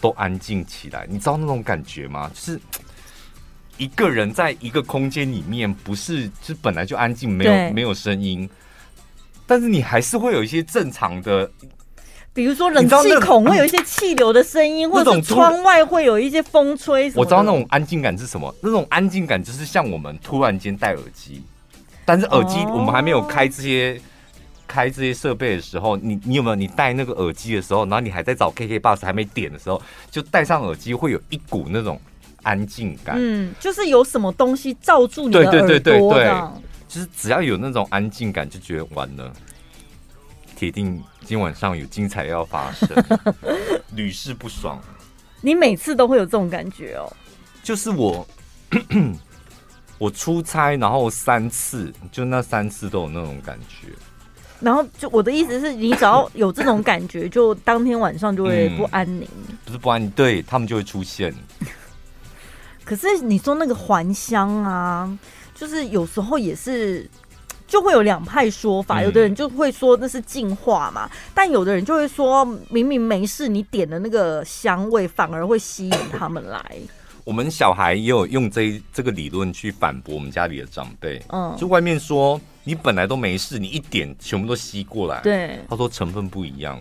[0.00, 2.30] 都安静起来，你知道那种感觉吗？
[2.32, 2.60] 就是。
[3.78, 8.48] 一个人在一个空间里面，不是就本来就安静，没有没有声音，
[9.46, 11.48] 但是你还是会有一些正常的，
[12.34, 17.10] 比如说冷气孔会有一些气流的声音，或者窗外会有一些风吹。
[17.14, 21.42] 我知道那种安静感是什么，那种安静感就是像我们突然间戴耳机，
[22.04, 24.02] 但是耳机我们还没有开这些、哦、
[24.66, 32.00] 开这些设备的时候，你你有没有你戴那个耳机的时候，然后你还在找 KK bus 还没点的时候，就戴上耳机会有一股那种。
[32.42, 36.42] 安静感，嗯，就是有什么东西罩住你的耳朵，对对对对对，
[36.88, 39.32] 就是只要有那种安静感，就觉得完了，
[40.56, 42.88] 铁定今晚上有精彩要发生，
[43.94, 44.80] 屡试不爽。
[45.40, 47.12] 你每次都会有这种感觉哦？
[47.62, 48.26] 就是我，
[49.98, 53.88] 我出差，然后三次，就那三次都有那种感觉。
[54.60, 61.32] 然后就我的意思是你只要有这种感觉，就当天晚上就会不安宁，嗯，不是不安宁，对他们就会出现。
[62.88, 65.18] 可是你说那个还香啊，
[65.54, 67.06] 就是有时候也是
[67.66, 76.64] 就会有两派说法，有的人就会说那是净化嘛，但有的人就会说明明没事，你点的那个香味反而会吸引他们来。
[77.24, 86.80] 我们小孩也有用这这个理论去反驳我们家里的长辈，嗯，就外面说你本来都没事，你一点全部都吸过来，对，他说成分不一样。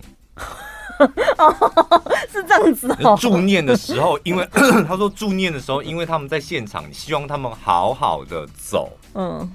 [1.38, 3.16] 哦，是这样子哦。
[3.20, 4.48] 助念的时候，因为
[4.88, 8.92] 他说助念的时候，因为他们在现场，希望他们好好的走。
[9.14, 9.50] 嗯，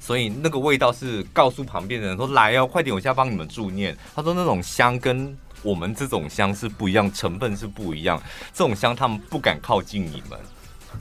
[0.00, 8.20] 所以那个味道是告诉旁边的人说：“来哦，快点，我现在帮你们助念。”他说那种香跟我们这种香是不一样，成分是不一样。
[8.52, 10.38] 这种香他们不敢靠近你们。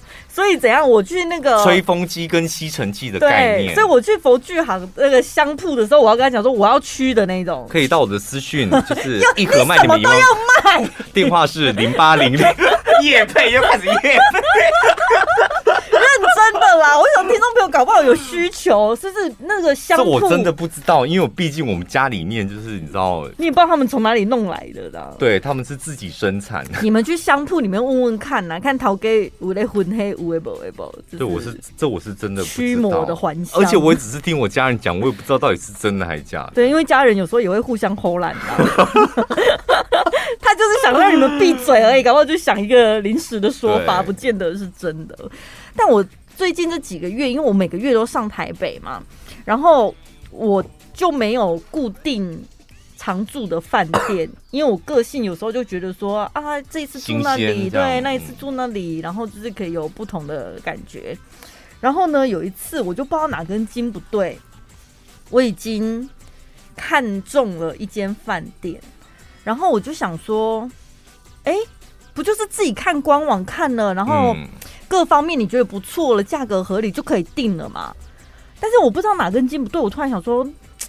[0.34, 0.88] 所以怎样？
[0.90, 3.74] 我去那个吹风机跟吸尘器的概念。
[3.76, 7.68] 所以我去佛具行那个香铺的时候，我要跟他讲说，我要驱的那种。
[7.70, 10.18] 可以到我的私讯，就是 一盒卖你们一万。
[10.20, 10.26] 要
[10.82, 10.90] 卖。
[11.14, 12.44] 电话是零八零零。
[13.02, 14.20] 夜配又开始夜配。
[16.78, 19.98] 啦，我想听众朋友搞不好有需求，是不是那个香？
[19.98, 25.16] 这我真的不知道，因为我毕竟我们家里面就是你知道，你也不知道他们从哪里弄来的，知道？
[25.18, 26.66] 对，他们是自己生产。
[26.82, 31.18] 你们去香铺里面问问看呐，看陶给五类混黑五类不五不？
[31.18, 36.52] 对，我是这我是真的驱魔的还香，而且我也只是听我家人讲，我也不知道到底是真的还是假的。
[36.56, 38.40] 对，因为家人有时候也会互相偷懒的，
[40.40, 45.18] 他就是想让你们闭嘴而已，搞不好就想一个临时的说法，对不见得是真的。
[45.76, 46.04] 但我。
[46.36, 49.02] 最近这几个月，因为我每个月都上台北嘛，
[49.46, 49.94] 然后
[50.32, 52.44] 我就没有固定
[52.98, 61.18] 常住的饭店，因为我个性有时候就觉得说啊，这一次住那里，对，那一次住那里，然后就是可以有不同的感觉。
[61.80, 64.40] 然后呢，有一次我就不知道哪根筋不对，
[65.30, 66.10] 我已经
[66.76, 68.82] 看中了一间饭店，
[69.44, 70.70] 然后我就想说，
[71.44, 71.54] 哎，
[72.14, 74.34] 不就是自己看官网看了，然后
[74.94, 77.92] 各方面你觉得不错了，价格合理就可以定了嘛？
[78.60, 80.48] 但是我不知道哪根筋不对，我突然想说。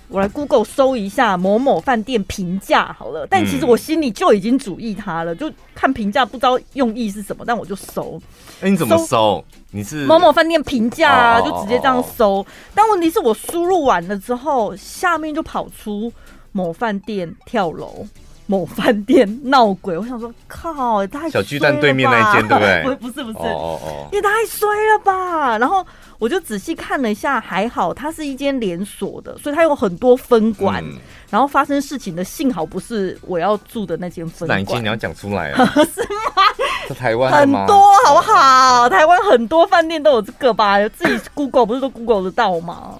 [0.09, 8.21] 我来 Google 搜一下某某饭店评价好了，但其实我心里就已经主意它了，就看评价不知道用意是什么，但我就搜。
[8.61, 9.43] 哎，你怎么搜？
[9.71, 12.45] 你是某某饭店评价啊，就直接这样搜。
[12.75, 16.13] 但问题是我输入完了之后，下面就跑出
[16.53, 18.07] 某饭店跳楼，
[18.47, 19.97] 某饭店闹鬼。
[19.99, 22.97] 我想说，靠，也太小巨蛋对面那一间 对不对？
[22.97, 25.59] 不，不是不是，哦哦，也太衰了吧。
[25.59, 25.87] 然后。
[26.21, 30.83] 我就仔细看了一下，还好它是一间连锁的，所以它有很多分馆。
[30.83, 30.97] 嗯、
[31.29, 34.59] 然后发生事情的幸好不是我要住的那间分馆。
[34.59, 35.67] 哪间你要讲出来啊？
[35.75, 36.43] 是吗？
[36.89, 38.89] 在台湾很多好不好？
[38.89, 40.79] 台湾很多饭店都有这个吧？
[40.91, 42.99] 自己 Google 不是都 Google 得到吗？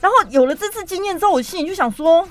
[0.00, 2.28] 然后有了这次经验之后，我心里就想说，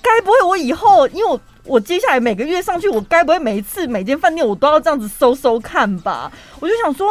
[0.00, 6.30] 该不会我以后，因为我我接下来每个月上去，我该不会每一次每间饭店我都要这样子搜搜看吧？
[6.60, 7.08] 我就想说。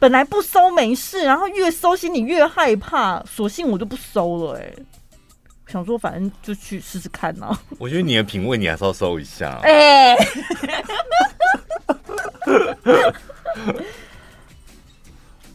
[0.00, 4.58] 本来不搜没事，然后越搜心里越害怕，索性我就不搜了。
[4.58, 4.70] 哎，
[5.66, 7.58] 想说反正就去试试看呐。
[7.78, 9.58] 我觉得你的品味你还是要搜一下。
[9.64, 10.14] 哎，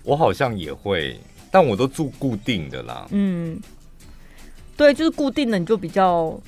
[0.01, 1.19] 我好像也会，
[1.51, 3.05] 但我都住固定的啦。
[3.11, 3.59] 嗯，
[4.75, 6.39] 对，就是固定的，你就比较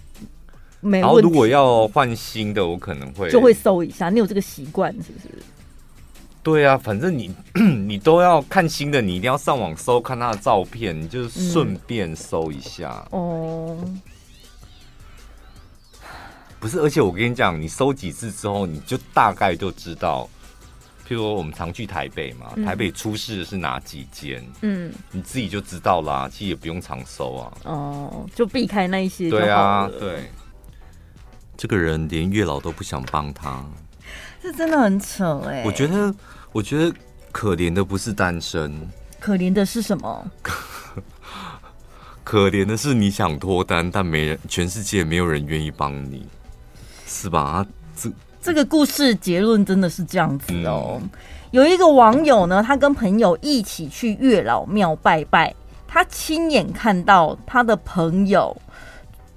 [0.81, 0.99] 没。
[0.99, 4.09] 然后如果要换新的，我可能会就会搜一下。
[4.09, 5.29] 你有这个习惯是不是？
[6.43, 7.33] 对啊，反正你
[7.87, 13.05] 你都要看新的，你一定要上网搜看他的照片，你就顺便搜一下。
[13.11, 13.77] 嗯、哦，
[16.59, 20.27] 不是，而且我跟你讲，你搜几次之后，你就大概就知道。
[21.07, 24.43] 譬如说我们常去台北嘛，嗯、台北出事的是哪几间？
[24.61, 27.53] 嗯，你自己就知道啦，其实也不用常搜啊。
[27.65, 29.29] 哦，就避开那一些。
[29.29, 30.31] 对啊，对。
[31.61, 33.63] 这个人连月老都不想帮他。
[34.41, 35.63] 这真的很扯哎、欸！
[35.63, 36.15] 我觉得，
[36.51, 36.91] 我觉得
[37.31, 40.31] 可怜的不是单身，可怜的是什么？
[42.25, 46.25] 可怜的是你想脱单，但没人，全世界没有人愿意帮你，
[47.05, 47.63] 是吧？
[47.95, 50.97] 这这个故事结论真的是这样子哦。
[50.99, 51.09] 嗯、
[51.51, 55.53] 有一个网友呢，他跟朋友一起去月老庙拜拜，
[55.87, 58.59] 他亲眼看到他的朋友。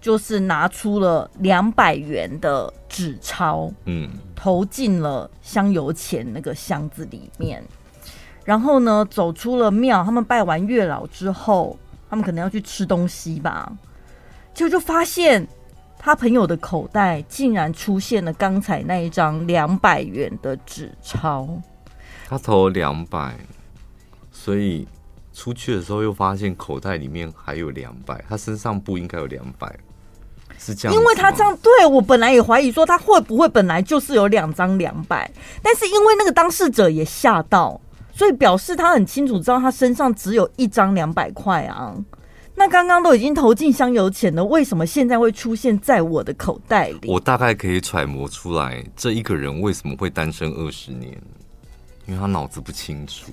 [0.05, 7.65] 就是拿出了两百元的纸钞，嗯，投进了香油钱那个箱子里面，
[8.45, 10.05] 然后呢，走出了庙。
[10.05, 11.79] 他们拜完月老之后，
[12.11, 13.73] 他们可能要去吃东西吧，
[14.53, 15.49] 结果就发现
[15.99, 21.49] 他朋友的口袋竟然出现了刚才那一张两百元的纸钞。
[22.29, 23.39] 他投了两百，
[24.31, 24.87] 所以
[25.33, 29.75] 出去的时候又发现口袋里面还有两百，他身上不应该有两百。
[30.65, 35.31] 是这样，因为他这样对我本来也怀疑说他会不会本来就是有两张两百，
[35.63, 37.79] 但是因为那个当事者也吓到，
[38.15, 41.95] 所以表示他很清楚知道他身上只有一张两百块啊。
[42.57, 47.11] 那刚刚都已经投进香油钱了，为什么现在会出现在我的口袋里？
[47.11, 51.21] 我大概可以揣摩出来，这一个人为什么会单身二十年。
[52.07, 53.33] 因为他脑子不清楚，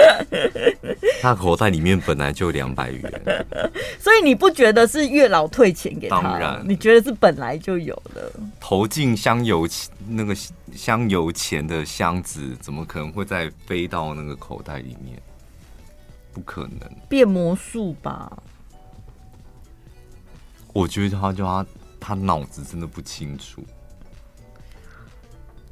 [1.20, 3.46] 他口袋里面本来就两百元，
[3.98, 6.22] 所以你不觉得是月老退钱给他？
[6.22, 8.32] 当然，你觉得是本来就有的。
[8.58, 9.68] 投进香油
[10.08, 10.34] 那个
[10.74, 15.20] 香油钱的箱子，怎么可能会再飞到那个口袋里面？
[16.32, 18.32] 不可能，变魔术吧？
[20.72, 21.66] 我觉得他就他
[21.98, 23.62] 他脑子真的不清楚。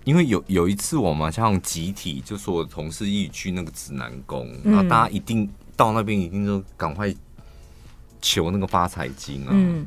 [0.09, 7.15] 因为有有一次我们像集体，就说同事一起去那个指南宫，然后大家一定到那边一定就赶快
[8.23, 9.87] 求那个发财金啊，嗯、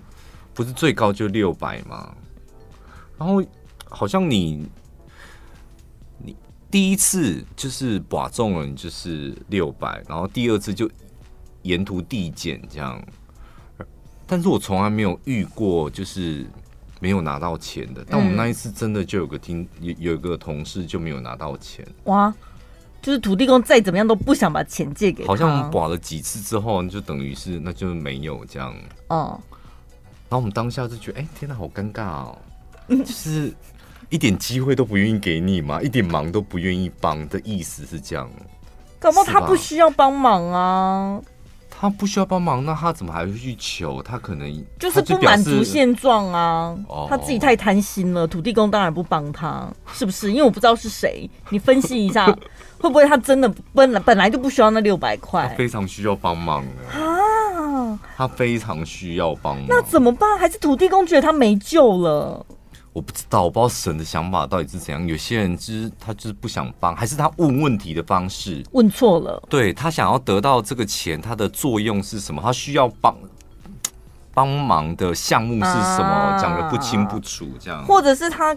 [0.53, 2.15] 不是最高就六百吗？
[3.17, 3.43] 然后
[3.89, 4.63] 好像你
[6.19, 6.35] 你
[6.69, 10.87] 第一次就是把中了，你就是六百，然后第二次就
[11.63, 13.03] 沿途递减这样，
[14.27, 16.45] 但是我从来没有遇过就是。
[17.01, 21.85] 没有拿到钱的，但我们那一次真的就有个听有有一个同事就没有拿到钱。
[22.03, 22.33] 哇，
[23.01, 25.27] 就是土地公再怎么样都不想把钱借给他。
[25.27, 28.73] 好像我们刮了几次之后，就等于是那就没有这样。
[29.07, 29.37] 哦。
[30.29, 32.37] 然后我们当下就觉得，哎、欸，天哪，好尴尬哦！
[32.87, 33.51] 就是
[34.09, 35.81] 一点机会都不愿意给你嘛？
[35.81, 38.29] 一点忙都不愿意帮的意思是这样？
[38.99, 41.19] 搞不好他不需要帮忙啊。
[41.81, 44.03] 他不需要帮忙，那他怎么还会去求？
[44.03, 46.77] 他可能就是不满足现状啊，
[47.09, 48.27] 他自己太贪心了。
[48.27, 50.29] 土地公当然不帮他，是不是？
[50.29, 52.27] 因为我不知道是谁，你分析一下，
[52.77, 55.47] 会不会他真的本来本来就不需要那六百块？
[55.49, 56.63] 他非常需要帮忙
[56.93, 57.97] 啊！
[58.15, 60.37] 他非常需要帮忙，那怎么办？
[60.37, 62.45] 还是土地公觉得他没救了？
[62.93, 65.07] 我不知道，我不知道神的想法到底是怎样。
[65.07, 69.41] 有些人就是他就是不想帮，还是他问问题的方式问错了。
[69.49, 72.41] 对，他想要得到这个钱，他的作用是什么？
[72.41, 73.15] 他需要帮
[74.33, 76.37] 帮忙的项目是什么？
[76.41, 77.81] 讲得、啊、不清不楚，这样。
[77.85, 78.55] 或者是他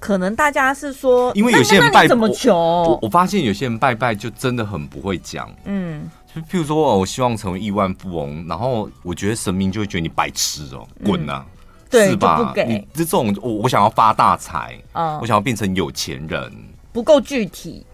[0.00, 2.98] 可能大家是说，因为有些人拜怎么求我？
[3.02, 5.50] 我发现有些人拜拜就真的很不会讲。
[5.66, 11.44] 嗯，就譬如说，我希望成为亿万富翁，然后我觉得神明就会觉得你白痴哦，滚啊！
[11.46, 11.50] 嗯
[11.94, 12.52] 是吧？
[12.66, 16.52] 你这种我我想要发大财，嗯，我想要变成有钱人，
[16.92, 17.84] 不够具体，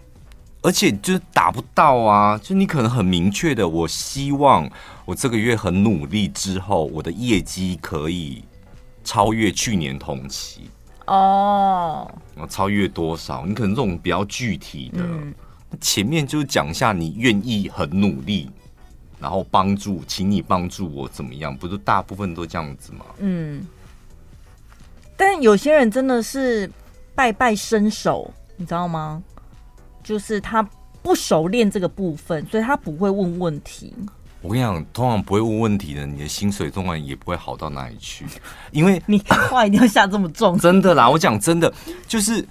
[0.63, 2.39] 而且就是达不到啊！
[2.39, 4.69] 就你可能很明确的，我希望
[5.05, 8.45] 我这个月很努力之后，我的业绩可以
[9.03, 10.69] 超越去年同期
[11.07, 12.11] 哦。
[12.49, 13.45] 超越多少？
[13.47, 15.35] 你可能这种比较具体的，嗯、
[15.81, 18.51] 前面就是讲一下你愿意很努力，
[19.19, 21.57] 然后帮助，请你帮助我怎么样？
[21.57, 23.05] 不是大部分都这样子吗？
[23.19, 23.67] 嗯。
[25.21, 26.69] 但有些人真的是
[27.15, 29.23] 拜拜伸手，你知道吗？
[30.03, 30.67] 就是他
[31.03, 33.93] 不熟练这个部分，所以他不会问问题。
[34.41, 38.25] 我跟你讲，通常不会问问题的，你的薪水总管也不会好到哪里去。
[38.71, 39.19] 因为 你
[39.51, 41.11] 话一定要下这么重，真的啦！
[41.11, 41.71] 我讲真的，
[42.09, 42.43] 就是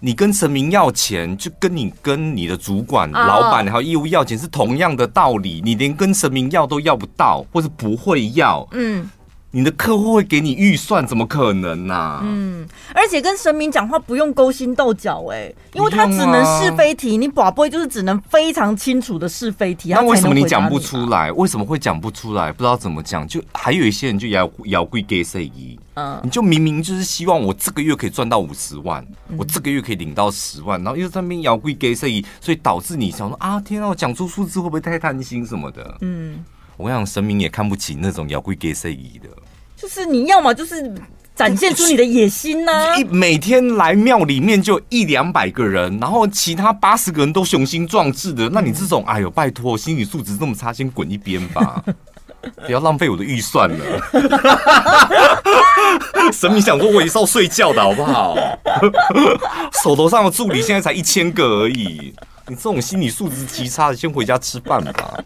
[0.00, 5.62] 你跟神明要钱，就跟你跟你的主管、啊、老板还有业务要钱是同样的道理。
[5.64, 9.08] 你连跟神明要都要不到，或是不会要，嗯。
[9.56, 12.20] 你的客户会给你预算，怎么可能呢、啊？
[12.22, 19.88] 嗯，而且跟神明讲话不用勾心斗角，哎，因为他只能是非题，你宝贝就是只能非常清楚的是非题。
[19.88, 21.32] 那为什么你讲不出来？
[21.32, 22.52] 为什么会讲不出来？
[22.52, 25.50] 不知道怎么讲，就还有一些人就要要归给谁？
[25.94, 32.22] 嗯，你就明明就是希望我这个月可以赚到五十万，嗯、我这个月可以领到十万，然后又在那边要归给谁？
[32.42, 35.96] 所以导致你想说啊，天啊，我讲出数字会不会太贪心什么的？
[36.02, 36.44] 嗯，
[36.76, 39.30] 我跟你讲，神明也看不起那种要归给谁的。
[39.76, 40.92] 就是你要么就是
[41.34, 51.84] 展现出你的野心呐、啊，一每天来庙里面就一两百个人，然后其他八十个人都雄心壮志的，那你这种哎呦拜托，心理素质这么差，先滚一边吧，
[52.64, 53.78] 不要浪费我的预算了。
[56.32, 58.34] 神明想说，我也是要睡觉的好不好？
[59.84, 62.14] 手头上的助理现在才一千个而已，
[62.48, 65.22] 你这种心理素质极差的，先回家吃饭吧。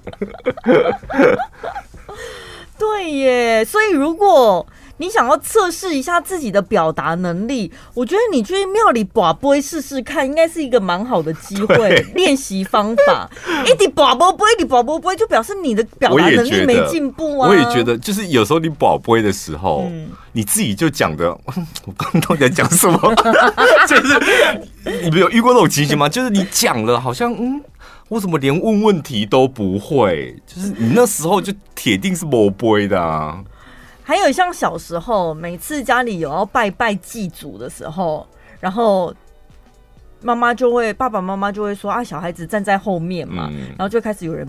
[2.81, 4.67] 对耶，所以如果
[4.97, 13.29] 你想要测试一下自己的表达能力，我觉得你去庙里把杯试试看，应该是一个蛮好的机会，练习方法。
[13.67, 17.49] 一直跋杯，一直跋杯，就表示你的表达能力没进步啊。
[17.51, 22.99] 我也觉得，就是有时候你把杯的时候，嗯、你自己就讲的， 我刚刚到底在讲什么？
[23.87, 24.21] 就是
[25.03, 26.09] 你没有遇过那种情形吗？
[26.09, 27.63] 就是你讲了，好像嗯。
[28.11, 30.37] 我怎么连问问题都不会？
[30.47, 33.43] 就是你那时候就铁定是魔杯的啊。
[34.03, 38.27] 还有像小时候，每次家里有要拜拜祭祖的时候，
[38.61, 39.15] 然后。
[40.23, 44.47] 妈妈就会，爸爸妈妈就会说啊，小孩子站在后面嘛，嗯、然后就开始有人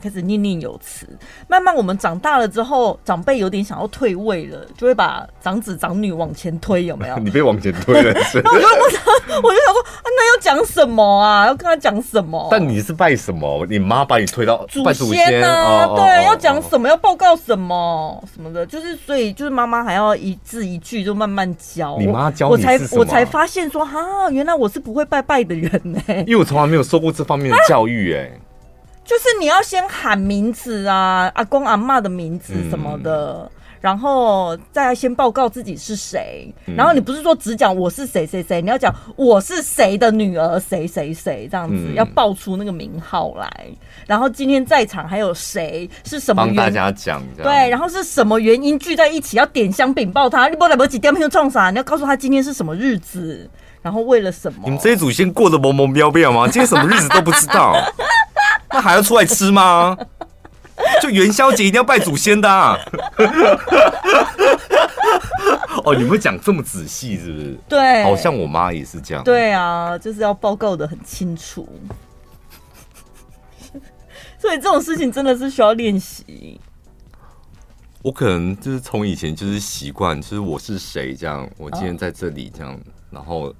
[0.00, 1.06] 开始念念有词。
[1.46, 7.18] 慢慢我们长大了之后，长辈有点想要退位了，就会把长子长女往前推，有没有？
[7.18, 8.12] 你被往前推了。
[8.12, 8.98] 然后我就
[9.42, 11.46] 我就想说，啊、那要讲什么啊？
[11.46, 12.48] 要跟他讲什么？
[12.50, 13.66] 但你是拜什么？
[13.68, 15.86] 你妈把你推到祖先啊？
[15.94, 16.88] 对，要讲什么？
[16.88, 18.64] 要报告什么什么的？
[18.64, 21.98] 就是所以就是妈妈还要一字一句就慢慢教。
[21.98, 24.93] 你妈教你我才我才发现说哈，原来我是不。
[24.94, 28.40] 会拜拜的人呢、欸， 因为我从来没有受过这方面的教育哎、欸，
[29.04, 33.50] 就是你要先喊名字啊，阿公阿嬷的名字什么的，嗯、
[33.82, 43.66] 然后再先报告自己是谁，嗯、然后你不是说只讲我是谁谁谁，你要讲我是谁的女儿谁谁谁这样子，嗯、要报出那个名号来，
[44.06, 46.56] 然后今天在场还有谁是什么原因？
[46.56, 51.68] 帮大家讲对，然后是什么原因聚在一起要点香禀报他，你不来不及点名创啥？
[51.70, 53.50] 你要告诉他今天是什么日子。
[53.84, 54.58] 然后为了什么？
[54.64, 56.48] 你们这些祖先过得蒙蒙渺渺吗？
[56.48, 57.76] 今天什么日子都不知道，
[58.72, 59.94] 那还要出来吃吗？
[61.02, 62.78] 就元宵节一定要拜祖先的啊。
[65.84, 67.58] 哦，你们讲这么仔细是不是？
[67.68, 69.22] 对，好像我妈也是这样。
[69.22, 71.68] 对啊，就是要报告的很清楚。
[74.40, 76.58] 所以这种事情真的是需要练习。
[78.00, 82.80] 我可能就是从以前就是习惯，就是我是谁这样，我今天在这里这样，
[83.10, 83.54] 然后。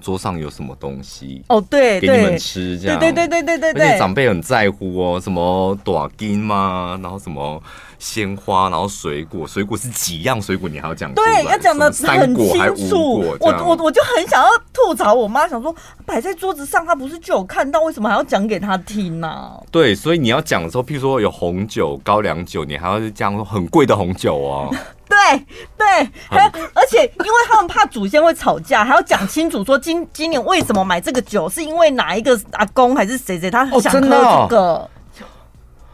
[0.00, 1.44] 桌上有什么东西？
[1.48, 7.62] 哦，对，给你们吃这样，对对对对对对，而且长辈很在乎哦，什么短金嘛，然后什么
[7.98, 13.20] 鲜花，然后水果，水果是几样水果，你还要讲，对，要讲的很清楚。
[13.40, 15.74] 我我我就很想要吐槽我妈，想说
[16.04, 19.52] 摆在桌子上，她不是就有看到，为什么还要讲给她听呢？
[19.70, 24.74] 对，所以你要讲的时候，譬如说有红酒、高粱酒，你还要这样说很贵的红酒哦。
[25.08, 25.46] 对
[25.76, 25.86] 对，
[26.28, 34.58] 还有，而且因为他们怕祖先会吵架，还要讲清楚说今今年为什么买这个酒，是因为哪一个阿公还是谁谁他想喝这个？
[34.58, 34.90] 哦、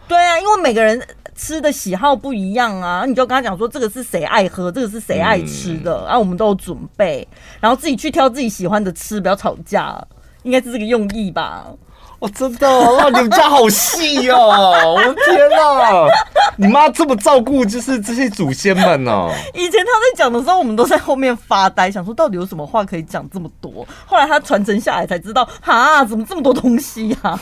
[0.09, 1.01] 对啊，因为每个人
[1.37, 7.27] 吃的喜好不一样啊，你就跟他讲说这个是谁爱喝，这个是谁爱吃的，然后、嗯啊、我们都有准备，
[7.61, 9.97] 然后自己去挑自己喜欢的吃，不要吵架，
[10.43, 11.67] 应该是这个用意吧。
[12.21, 14.95] 哦，真的，哇，你们家好细哦！
[14.95, 16.07] 我的天哪，
[16.57, 19.31] 你妈这么照顾，就是这些祖先们呢？
[19.53, 23.87] 以前他在讲的时候，我们都在后面发呆，想说到底有什么话可以讲这么多。
[24.07, 27.39] 后来他传承下来才知道，哈，怎么这么多东西呀？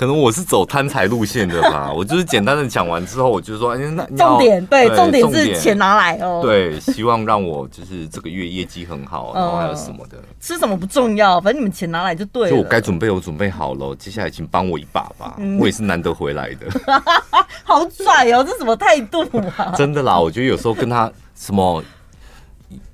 [0.00, 6.40] 可能我是走贪财路线的吧， 我就是简单的讲完之后，我就说，哎，那重点对，重点是钱拿来哦。
[6.42, 12.50] 对，希望让我就是这个月业绩很好，然后还有什么的，吃什么不重要，反正你们钱拿来就对了。
[12.50, 16.66] 就我该准备，我准备好了，接下来请帮我一把吧，我也是难得回来的。
[17.62, 19.20] 好拽哦，这什么态度
[19.58, 19.74] 啊？
[19.76, 21.84] 真的啦，我觉得有时候跟他什么，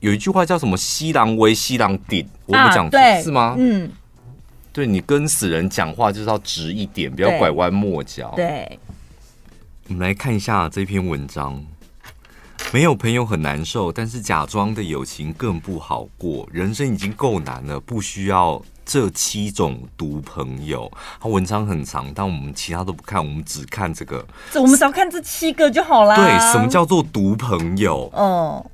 [0.00, 3.54] 有一句话叫什么“西郎威，西郎顶”，我不讲对是吗？
[3.56, 3.88] 嗯。
[4.76, 8.30] 对，你跟死人讲话就是要直一点，不要拐弯抹角。
[8.36, 8.78] 对，
[9.88, 11.64] 我们来看一下这篇文章。
[12.74, 16.46] 没有朋友很难受，但是假装的友情更不好过。
[16.52, 20.92] 人生已经够难了，不需要这七种毒朋友。
[21.18, 24.22] 他文章很长，但我们其他都不看，我们只看这个。
[24.56, 26.16] 我们只要看这七个就好啦。
[26.16, 28.10] 对，什么叫做毒朋友？
[28.12, 28.70] 哦。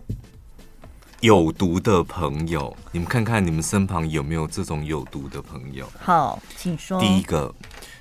[1.23, 5.89] 有毒的朋友，你们看看你们身旁有没有这种有毒的朋友？
[6.01, 7.01] 好，请说。
[7.01, 7.55] 第一个，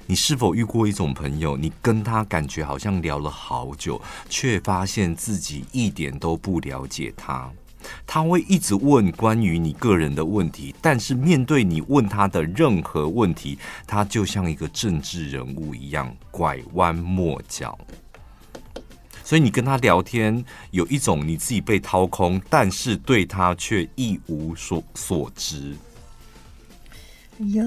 [0.08, 7.48] 你是否遇过一种朋友，你跟他感觉好像聊了好久，却发现自己一点都不了解他？
[8.08, 13.56] 他会一直问关于你个人的问题，但是面对你问他的任何问题，
[13.86, 17.78] 他就像一个政治人物一样拐弯抹角。
[19.32, 25.74] 所以你跟他聊天，有一种你自己被掏空，但是对他却一无所所知。
[27.40, 27.64] 哟，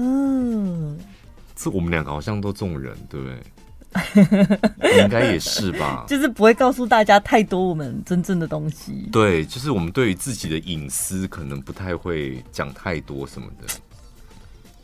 [1.55, 5.01] 这我们两个好像都这种人，对不对？
[5.01, 6.05] 应该也是吧。
[6.07, 9.09] 就是不会告诉大家太多我们真正的东西。
[9.11, 13.65] 对，就是我们对于自己的隐私，可能不太会讲太多什么的。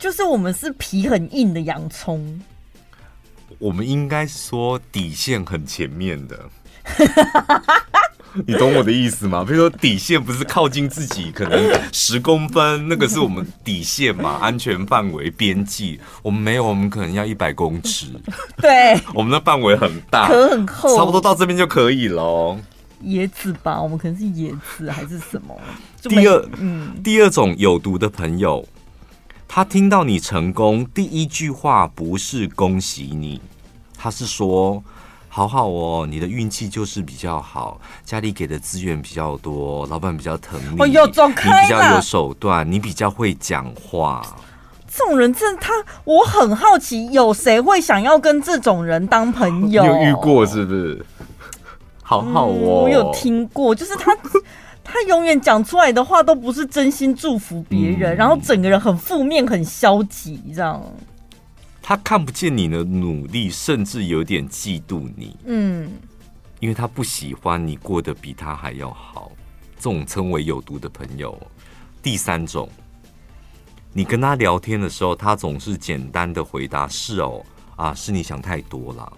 [0.00, 2.42] 就是我们是皮很硬的洋葱。
[3.60, 6.50] 我们应该说底线很前面的。
[8.46, 9.44] 你懂我的意思吗？
[9.46, 16.00] 比如说底线不是靠近自己，可能十公分，那个是我们底线嘛， 安全范围边际。
[16.22, 18.06] 我们没有，我们可能要一百公尺。
[18.56, 22.58] 对，我们的范围很大，壳很厚，差不多到这边就可以了。
[23.04, 25.54] 椰子吧，我们可能是椰子还是什么？
[26.04, 28.66] 第二，嗯，第二种有毒的朋友，
[29.46, 33.42] 他听到你成功，第一句话不是恭喜你，
[33.98, 34.82] 他是说。
[35.34, 44.20] 好好哦，你的运气就是比较好，家里给的资源比较多，老板比较疼你，你比较有手段，你比较会讲话。
[44.86, 45.72] 这种人真的，他
[46.04, 49.82] 我很好奇，有谁会想要跟这种人当朋友？
[49.82, 51.02] 你有遇过是不是？
[52.02, 54.14] 好好哦，嗯、我有听过，就是他，
[54.84, 60.78] 他永远讲出来的话都不是真心祝福别人，嗯、然后整个人很负面、很消极，这样。
[61.92, 65.36] 他看不见你的努力，甚至有点嫉妒你。
[65.44, 65.92] 嗯，
[66.58, 69.30] 因为他不喜欢你过得比他还要好。
[69.76, 71.38] 这种称为有毒的朋友。
[72.02, 72.66] 第三种，
[73.92, 77.44] 你跟他聊天的时候，他总是简单的回答“是哦，
[77.76, 79.12] 啊，是你想太多了”，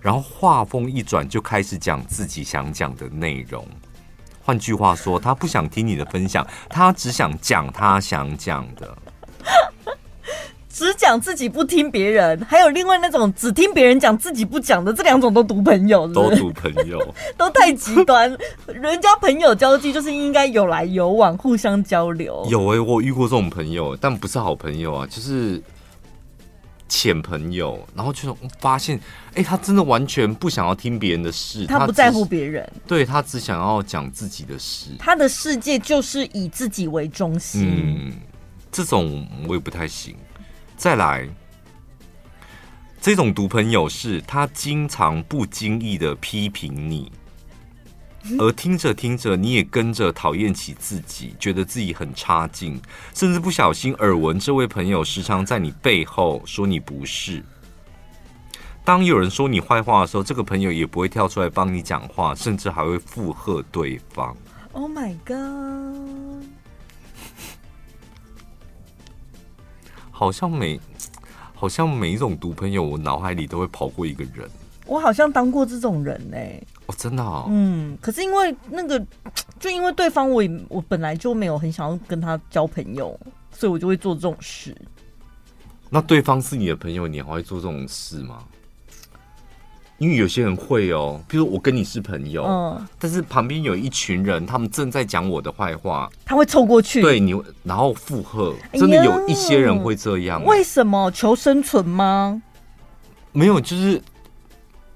[0.00, 3.68] 然后话锋一转就开始讲自己想讲的内容。
[4.40, 8.96] 换句话说，他不想听你的分享，他只想讲他想讲的。
[10.78, 16.14] 只讲自己不听别人，还有另外那种只听别人讲自己不讲的，这两种都毒朋友是是？
[16.14, 18.30] 都毒朋友， 都太极端。
[18.68, 22.46] 人家朋友交际就是应该有来有往，互相交流。
[22.48, 25.60] 有哎、欸，我遇过这种朋友，但不是好朋友啊，就是
[26.88, 27.84] 浅朋友。
[27.92, 28.96] 然后就发现，
[29.30, 34.90] 哎、欸，他真的完全不想要听别人的事，他不在乎别人，对，他只想要讲自己的事。
[34.96, 37.68] 他的世界就是以自己为中心。
[37.68, 38.12] 嗯，
[38.70, 40.14] 这种我也不太行。
[40.78, 41.28] 再来，
[43.00, 47.10] 这种毒朋友是他经常不经意的批评你，
[48.38, 52.80] 而听着听着，你也跟着讨厌起自己，觉得自己很差劲，
[53.12, 57.42] 甚至不小心耳闻这位朋友时常在你背后说你不是。
[58.84, 64.36] 当有人说你坏话的时候，这个朋友也不会跳出来帮你讲话，甚至还会附和对方。
[64.70, 66.46] Oh my god！
[70.18, 70.80] 好像每
[71.54, 74.50] 好像每一种毒朋友，我脑海里都会跑过一个人。
[74.84, 76.66] 我好像当过这种人呢、欸。
[76.86, 77.22] 哦，真的。
[77.48, 79.00] 嗯，可是因为那个，
[79.60, 83.16] 就因为对方我也我本来就没有很想要跟他交朋友，
[83.52, 84.76] 所以我就会做这种事。
[85.88, 88.42] 那对方是你的朋友，你还会做这种事吗？
[89.98, 100.44] 因为有些人会哦，比如我跟你是朋友，嗯，但是旁边有一群人，他们正在讲我的坏话，他会凑过去，对你，然后附和，真的有一些人会这样。
[100.44, 101.10] 为什么？
[101.10, 102.42] 求生存吗？
[103.32, 104.02] 没有，就是。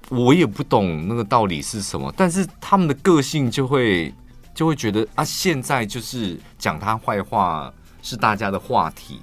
[0.09, 4.13] 我也不懂那个道理是什么，但是他们的个性就会
[4.53, 7.73] 就会觉得啊，现在就是讲他坏话
[8.03, 9.21] 是大家的话题，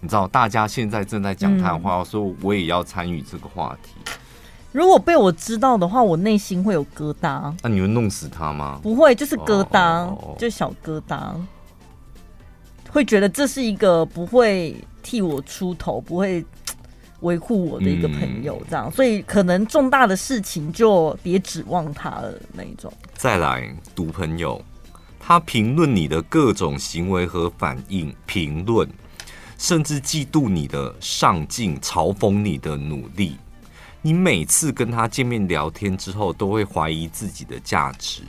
[0.00, 3.90] 你知道，大家现在正在讲他的话，所以我也要参与这个话题。
[4.72, 7.54] 如果被我知道的话，我内心会有疙瘩。
[7.62, 8.80] 那你会弄死他吗？
[8.82, 11.34] 不会，就是疙瘩，就小疙瘩，
[12.90, 16.44] 会觉得这是一个不会替我出头，不会。
[17.20, 22.90] 维护我的一个朋友，这样，所以可能重大的事情就别指望他了那一种。
[23.12, 24.58] 再来，毒朋友，
[25.18, 28.88] 他评论你的各种行为和反应，评论，
[29.60, 33.36] 甚至嫉妒你的上进，嘲讽你的努力。
[34.00, 38.22] 你每次跟他见面聊天之后，都会怀疑自己的价值。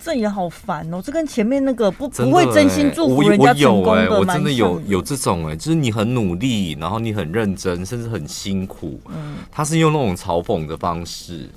[0.00, 1.02] 这也好烦哦！
[1.04, 8.98] 这跟前面那个不不会真心祝福人家成功的，我真的有有这种哎，就是你很努力，然后你很认真，甚至很辛苦。
[9.08, 11.50] 嗯，他是用那种嘲讽的方式，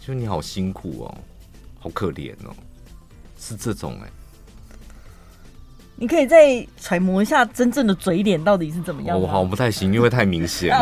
[0.00, 1.18] 就你好辛苦哦，
[1.80, 2.54] 好可怜哦，
[3.40, 4.08] 是这种哎。
[6.00, 9.20] 你可以再揣摩一下真正的嘴脸到底是怎么样？
[9.20, 10.72] 我好像不太行，因为太明显。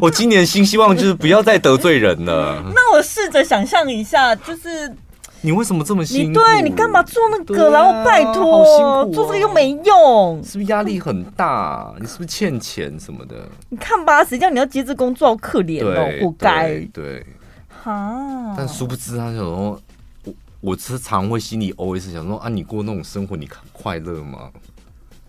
[0.00, 2.62] 我今年新希望就是不要再得罪人了。
[2.74, 4.94] 那我试着想象一下，就是
[5.40, 6.28] 你为什么这么辛苦？
[6.28, 7.70] 你对你干嘛做那个？
[7.70, 11.92] 然后拜托，做这个又没用，是不是压力很大？
[12.00, 13.34] 你是不是欠钱什么的？
[13.68, 16.78] 你看吧，谁叫你要接这工作，好可怜哦，活该。
[16.92, 17.26] 对，
[17.82, 18.54] 哈。
[18.56, 19.80] 但殊不知他就说。
[20.62, 24.50] 我是常会心里 always 想说啊，你过那种生活，你快乐吗？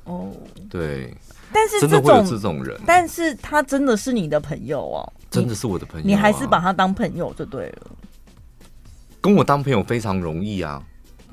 [0.05, 0.31] 哦，
[0.69, 1.11] 对，
[1.51, 7.91] 但是真的会有这种人，但是他真的是你的朋友哦，真的是我的朋友，你还是把他当朋友就对了。
[9.19, 10.83] 跟我当朋友非常容易啊，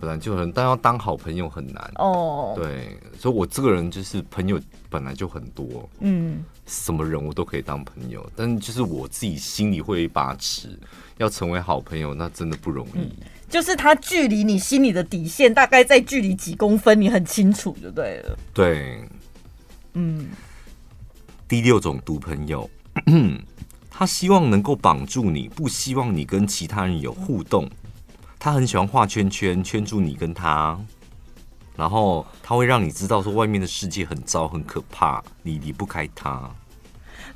[0.01, 2.55] 本来就很，但要当好朋友很难哦。
[2.57, 10.79] 对，所以我这个人就是朋友本来就很多，嗯，什么人我都可以当朋友，但就是我自己心里会有一把持，
[11.19, 12.99] 要成为好朋友那真的不容易。
[12.99, 13.11] 嗯
[13.51, 18.39] 就是他距离你心里的底线大概在距离几公分，你很清楚就对了。
[18.55, 19.03] 对，
[19.95, 20.29] 嗯。
[21.49, 22.71] 第六种毒朋友，
[23.91, 27.69] 他希望能够绑住你，不希望你跟其他人有互动。
[28.43, 30.81] 他很喜欢画圈圈，圈住你跟他，
[31.77, 36.51] 然后他会让你知道说外面的世界很糟很可怕，你离不开他。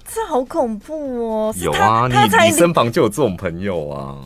[0.07, 1.55] 这好恐怖哦！
[1.59, 4.17] 有啊，你你身旁就有这种朋友啊。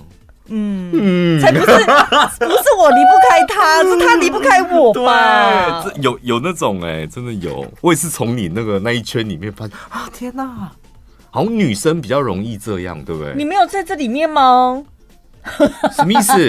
[0.50, 5.82] 嗯嗯，才不是，不是我离不开他， 是他离不开我吧？
[5.82, 7.66] 对，有有那种哎、欸，真的有。
[7.80, 10.70] 我也是从你那个那一圈里面发现啊，天哪，
[11.30, 13.34] 好像女生比较容易这样，对不对？
[13.36, 14.84] 你没有在这里面吗？
[15.92, 16.46] 什么意思？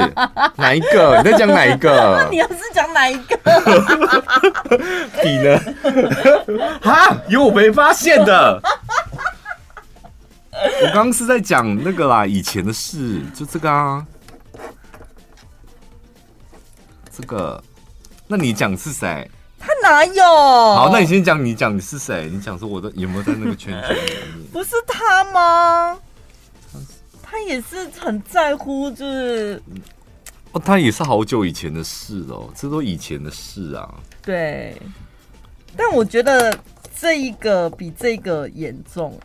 [0.55, 1.17] 哪一个？
[1.17, 2.27] 你在讲哪一个？
[2.31, 3.37] 你要是讲哪一个？
[5.23, 5.59] 你呢？
[6.83, 8.61] 啊，有我没发现的。
[10.51, 14.05] 我刚刚是在讲那个啦，以前的事，就这个啊，
[17.15, 17.63] 这个，
[18.27, 19.29] 那你讲是谁？
[19.57, 20.23] 他哪有？
[20.23, 22.29] 好，那你先讲，你讲你是谁？
[22.31, 24.43] 你讲说我的有没有在那个圈圈里面？
[24.51, 25.97] 不是他吗？
[27.29, 29.61] 他也是很在乎，就是
[30.51, 33.93] 哦，他也是好久以前的事哦，这都以前的事啊。
[34.23, 34.75] 对，
[35.77, 36.57] 但我觉得
[36.97, 39.19] 这一个比这个严重。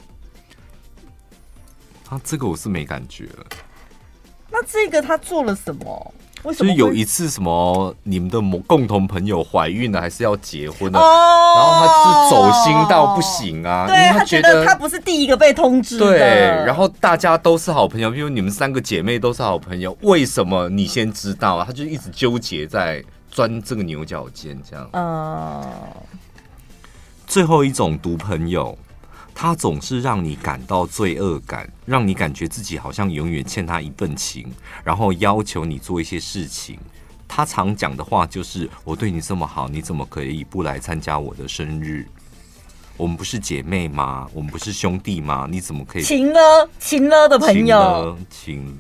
[2.10, 3.46] 啊这个我是没感觉了。
[4.50, 6.14] 那这个他做了什么？
[6.44, 6.70] 为什么？
[6.70, 10.98] 就是有一次什么你们的某共同朋友怀孕了，还是要结婚了？
[10.98, 16.06] 哦，然后他是走心到不行啊，对，他觉得他不是第一个被通知的。
[16.06, 16.18] 对，
[16.64, 21.64] 然后大家都是好朋友，比如你们三个姐妹都是好朋友，为什么你先知道啊？
[21.66, 24.88] 他就一直纠结在钻这个牛角尖，这样。
[24.92, 25.64] 哦。
[27.26, 28.76] 最后一种毒朋友。
[29.34, 34.46] 他总是让你感到罪恶感，让你感觉自己好像永远欠他一份情，
[34.84, 36.78] 然后要求你做一些事情。
[37.26, 42.06] 他常讲的话就是：“我对你这么好，你怎么可以不来参加我的生日？
[42.96, 44.28] 我们不是姐妹吗？
[44.32, 45.48] 我们不是兄弟吗？
[45.50, 48.78] 你怎么可以？”情勒情勒的朋友，情。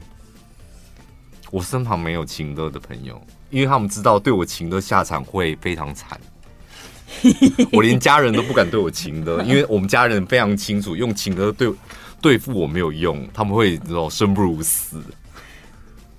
[1.50, 6.20] 我身旁没有情勒的朋友，因为他们知道对我情勒下场会非常惨。
[7.72, 11.72] 我连家人都不敢对我情的，因为我们家人非常清楚，用情的对
[12.20, 15.00] 对付我没有用，他们会知道生不如死。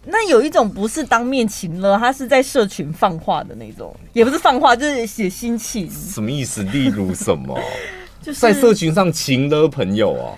[0.08, 5.90] 那有一种不是当面情了，他是在社群放话的那种，也不是放话，就是写心情。
[5.90, 6.62] 什么意思？
[6.64, 7.60] 例如什么？
[8.22, 10.38] 就是在社群上情的朋友哦。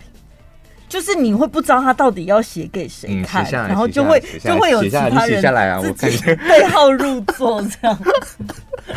[0.90, 8.00] 就是你会不知道他到底要写给谁看，然后就会就会有其他人写下来啊，我感觉对号入座这样。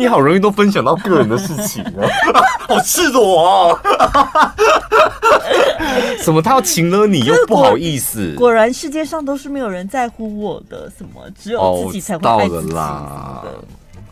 [0.00, 2.08] 你好容易都分享到个人的事情啊，
[2.66, 3.44] 好赤裸
[3.76, 4.54] 啊！
[6.22, 8.34] 什么他要请了你又不好意思？
[8.36, 13.42] 果然世界上都是没有人在乎我的，什么只有自己才会爱自己啦。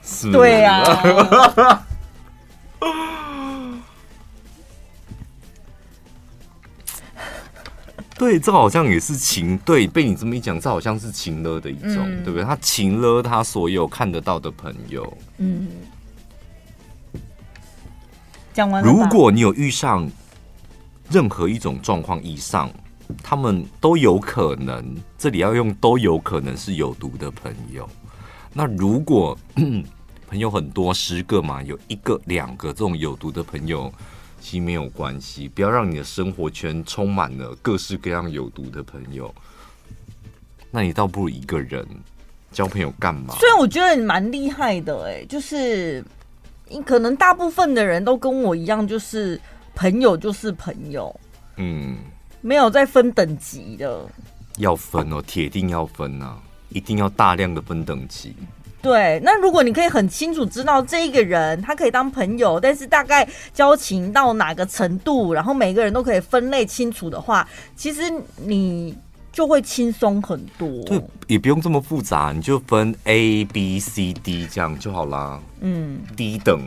[0.05, 0.85] 是，对呀。
[8.19, 9.57] 对，这好像也是情。
[9.59, 12.45] 对，被你这么一讲，这好像是情勒的一种，嗯、对不对？
[12.45, 15.17] 他情勒他所有看得到的朋友。
[15.39, 15.69] 嗯。
[18.53, 18.83] 讲完。
[18.83, 20.11] 如果你有遇上
[21.09, 22.69] 任何一种状况以上，
[23.23, 24.97] 他们都有可能。
[25.17, 27.89] 这里要用都有可能是有毒的朋友。
[28.53, 29.39] 那如果
[30.29, 33.93] 朋友很多，十个嘛，有一个、两个这种有毒的朋友。
[34.59, 39.35] 没有关系，不要让你的生活圈充满了各式各样有毒的朋友。
[40.71, 41.87] 那你倒不如一个人
[42.51, 43.35] 交朋友干嘛？
[43.39, 46.05] 虽然我觉得你蛮厉害的，哎，就是
[46.87, 49.41] 可能大部分的人都跟我一样，就是
[49.75, 51.15] 朋友就是朋友，
[51.57, 51.99] 嗯，
[52.41, 54.07] 没有再分等级的。
[54.59, 56.37] 要分哦，铁定要分啊，
[56.71, 58.35] 一定要大量的分等级。
[58.89, 68.01] 对，那如果你可以很清楚知道这一个人，他可以当朋友，但是大概交情到哪个程度，然后每个人都可以分类清楚的话，其实
[68.37, 68.97] 你
[69.31, 70.67] 就会轻松很多。
[70.87, 75.39] 对，也不用这么复杂，你就分 A、B、C、D 这样就好啦。
[75.61, 76.67] 嗯，低等，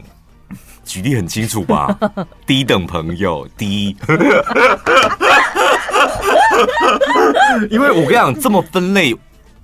[0.85, 1.97] 举例很清楚吧？
[2.45, 3.97] 低等朋友低。
[7.71, 9.17] 因为我跟你讲，这么分类。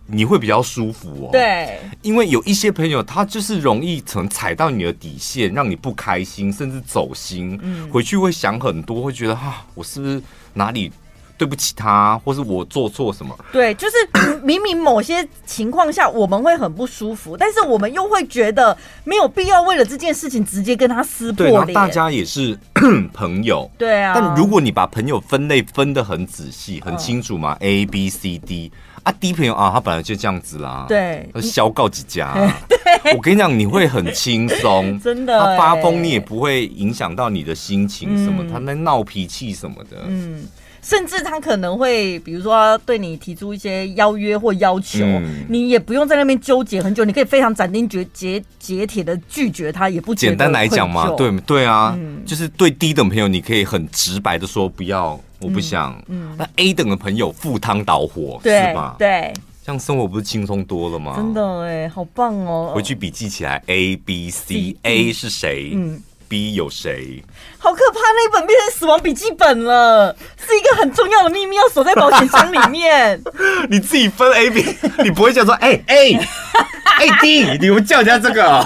[0.09, 10.21] 你会比较舒服哦，对，因为有一些朋友，他就是容易曾踩到你的底线，让你不开心，甚至走心，嗯，回去会想很多，会觉得哈，我是不是
[10.53, 10.89] 哪里
[11.37, 13.37] 对不起他，或是我做错什么？
[13.51, 21.73] 对，就是 明明某些情况下我们会很不舒服，但是我们又会觉得没有必要为了这件事情直接跟他撕破脸。
[21.73, 22.57] 大家也是
[23.13, 24.13] 朋友，对啊。
[24.15, 28.71] 但如果你把朋友分类分得很仔细、很清楚嘛，嗯，A、B、C、D。
[29.07, 30.85] 啊，低朋友啊，他本来就这样子啦。
[30.89, 32.33] 对，他消告几家。
[32.67, 35.39] 对，我跟你讲，你会很轻松， 真的。
[35.39, 38.43] 他发疯，你也不会影响到你的心情什么。
[38.43, 40.43] 嗯、他那闹脾气什么的，嗯，
[40.81, 55.17] 甚至他可能会，比如说对你提出一些邀约或要求，嗯、你也不用在那边纠结很久，你可以非常斩钉截截、截铁的拒绝他，也不简单来讲嘛，对对啊，嗯、就是对低等朋友，你可以很直白的说不要。
[55.39, 58.95] 我不想，嗯，那 A 等的朋友赴汤蹈火，是吧？
[58.97, 59.33] 对，
[59.65, 61.13] 这样生活不是轻松多了吗？
[61.15, 62.71] 真的哎，好棒哦！
[62.73, 65.71] 回去笔记起来，A、B、C，A 是谁？
[65.75, 67.23] 嗯，B 有谁？
[67.57, 73.21] 好可怕，那一本变成死亡笔记本了，是一个很重要的秘密，要锁在保险箱里面。
[73.69, 74.65] 你自己分 A、 B，
[75.03, 76.13] 你不会叫说，哎 A、
[76.99, 78.65] A、D，你们叫人家这个，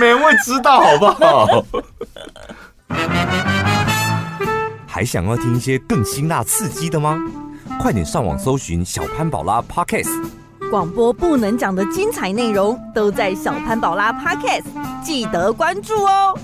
[0.00, 1.66] 没人会知道，好不好？
[4.94, 7.18] 还想要听一些更辛辣刺激的吗？
[7.80, 10.22] 快点上网搜寻小潘宝拉 Podcast，
[10.70, 14.64] 广播不能讲的精彩内容都在小潘宝拉 Podcast，
[15.02, 16.38] 记得关注哦。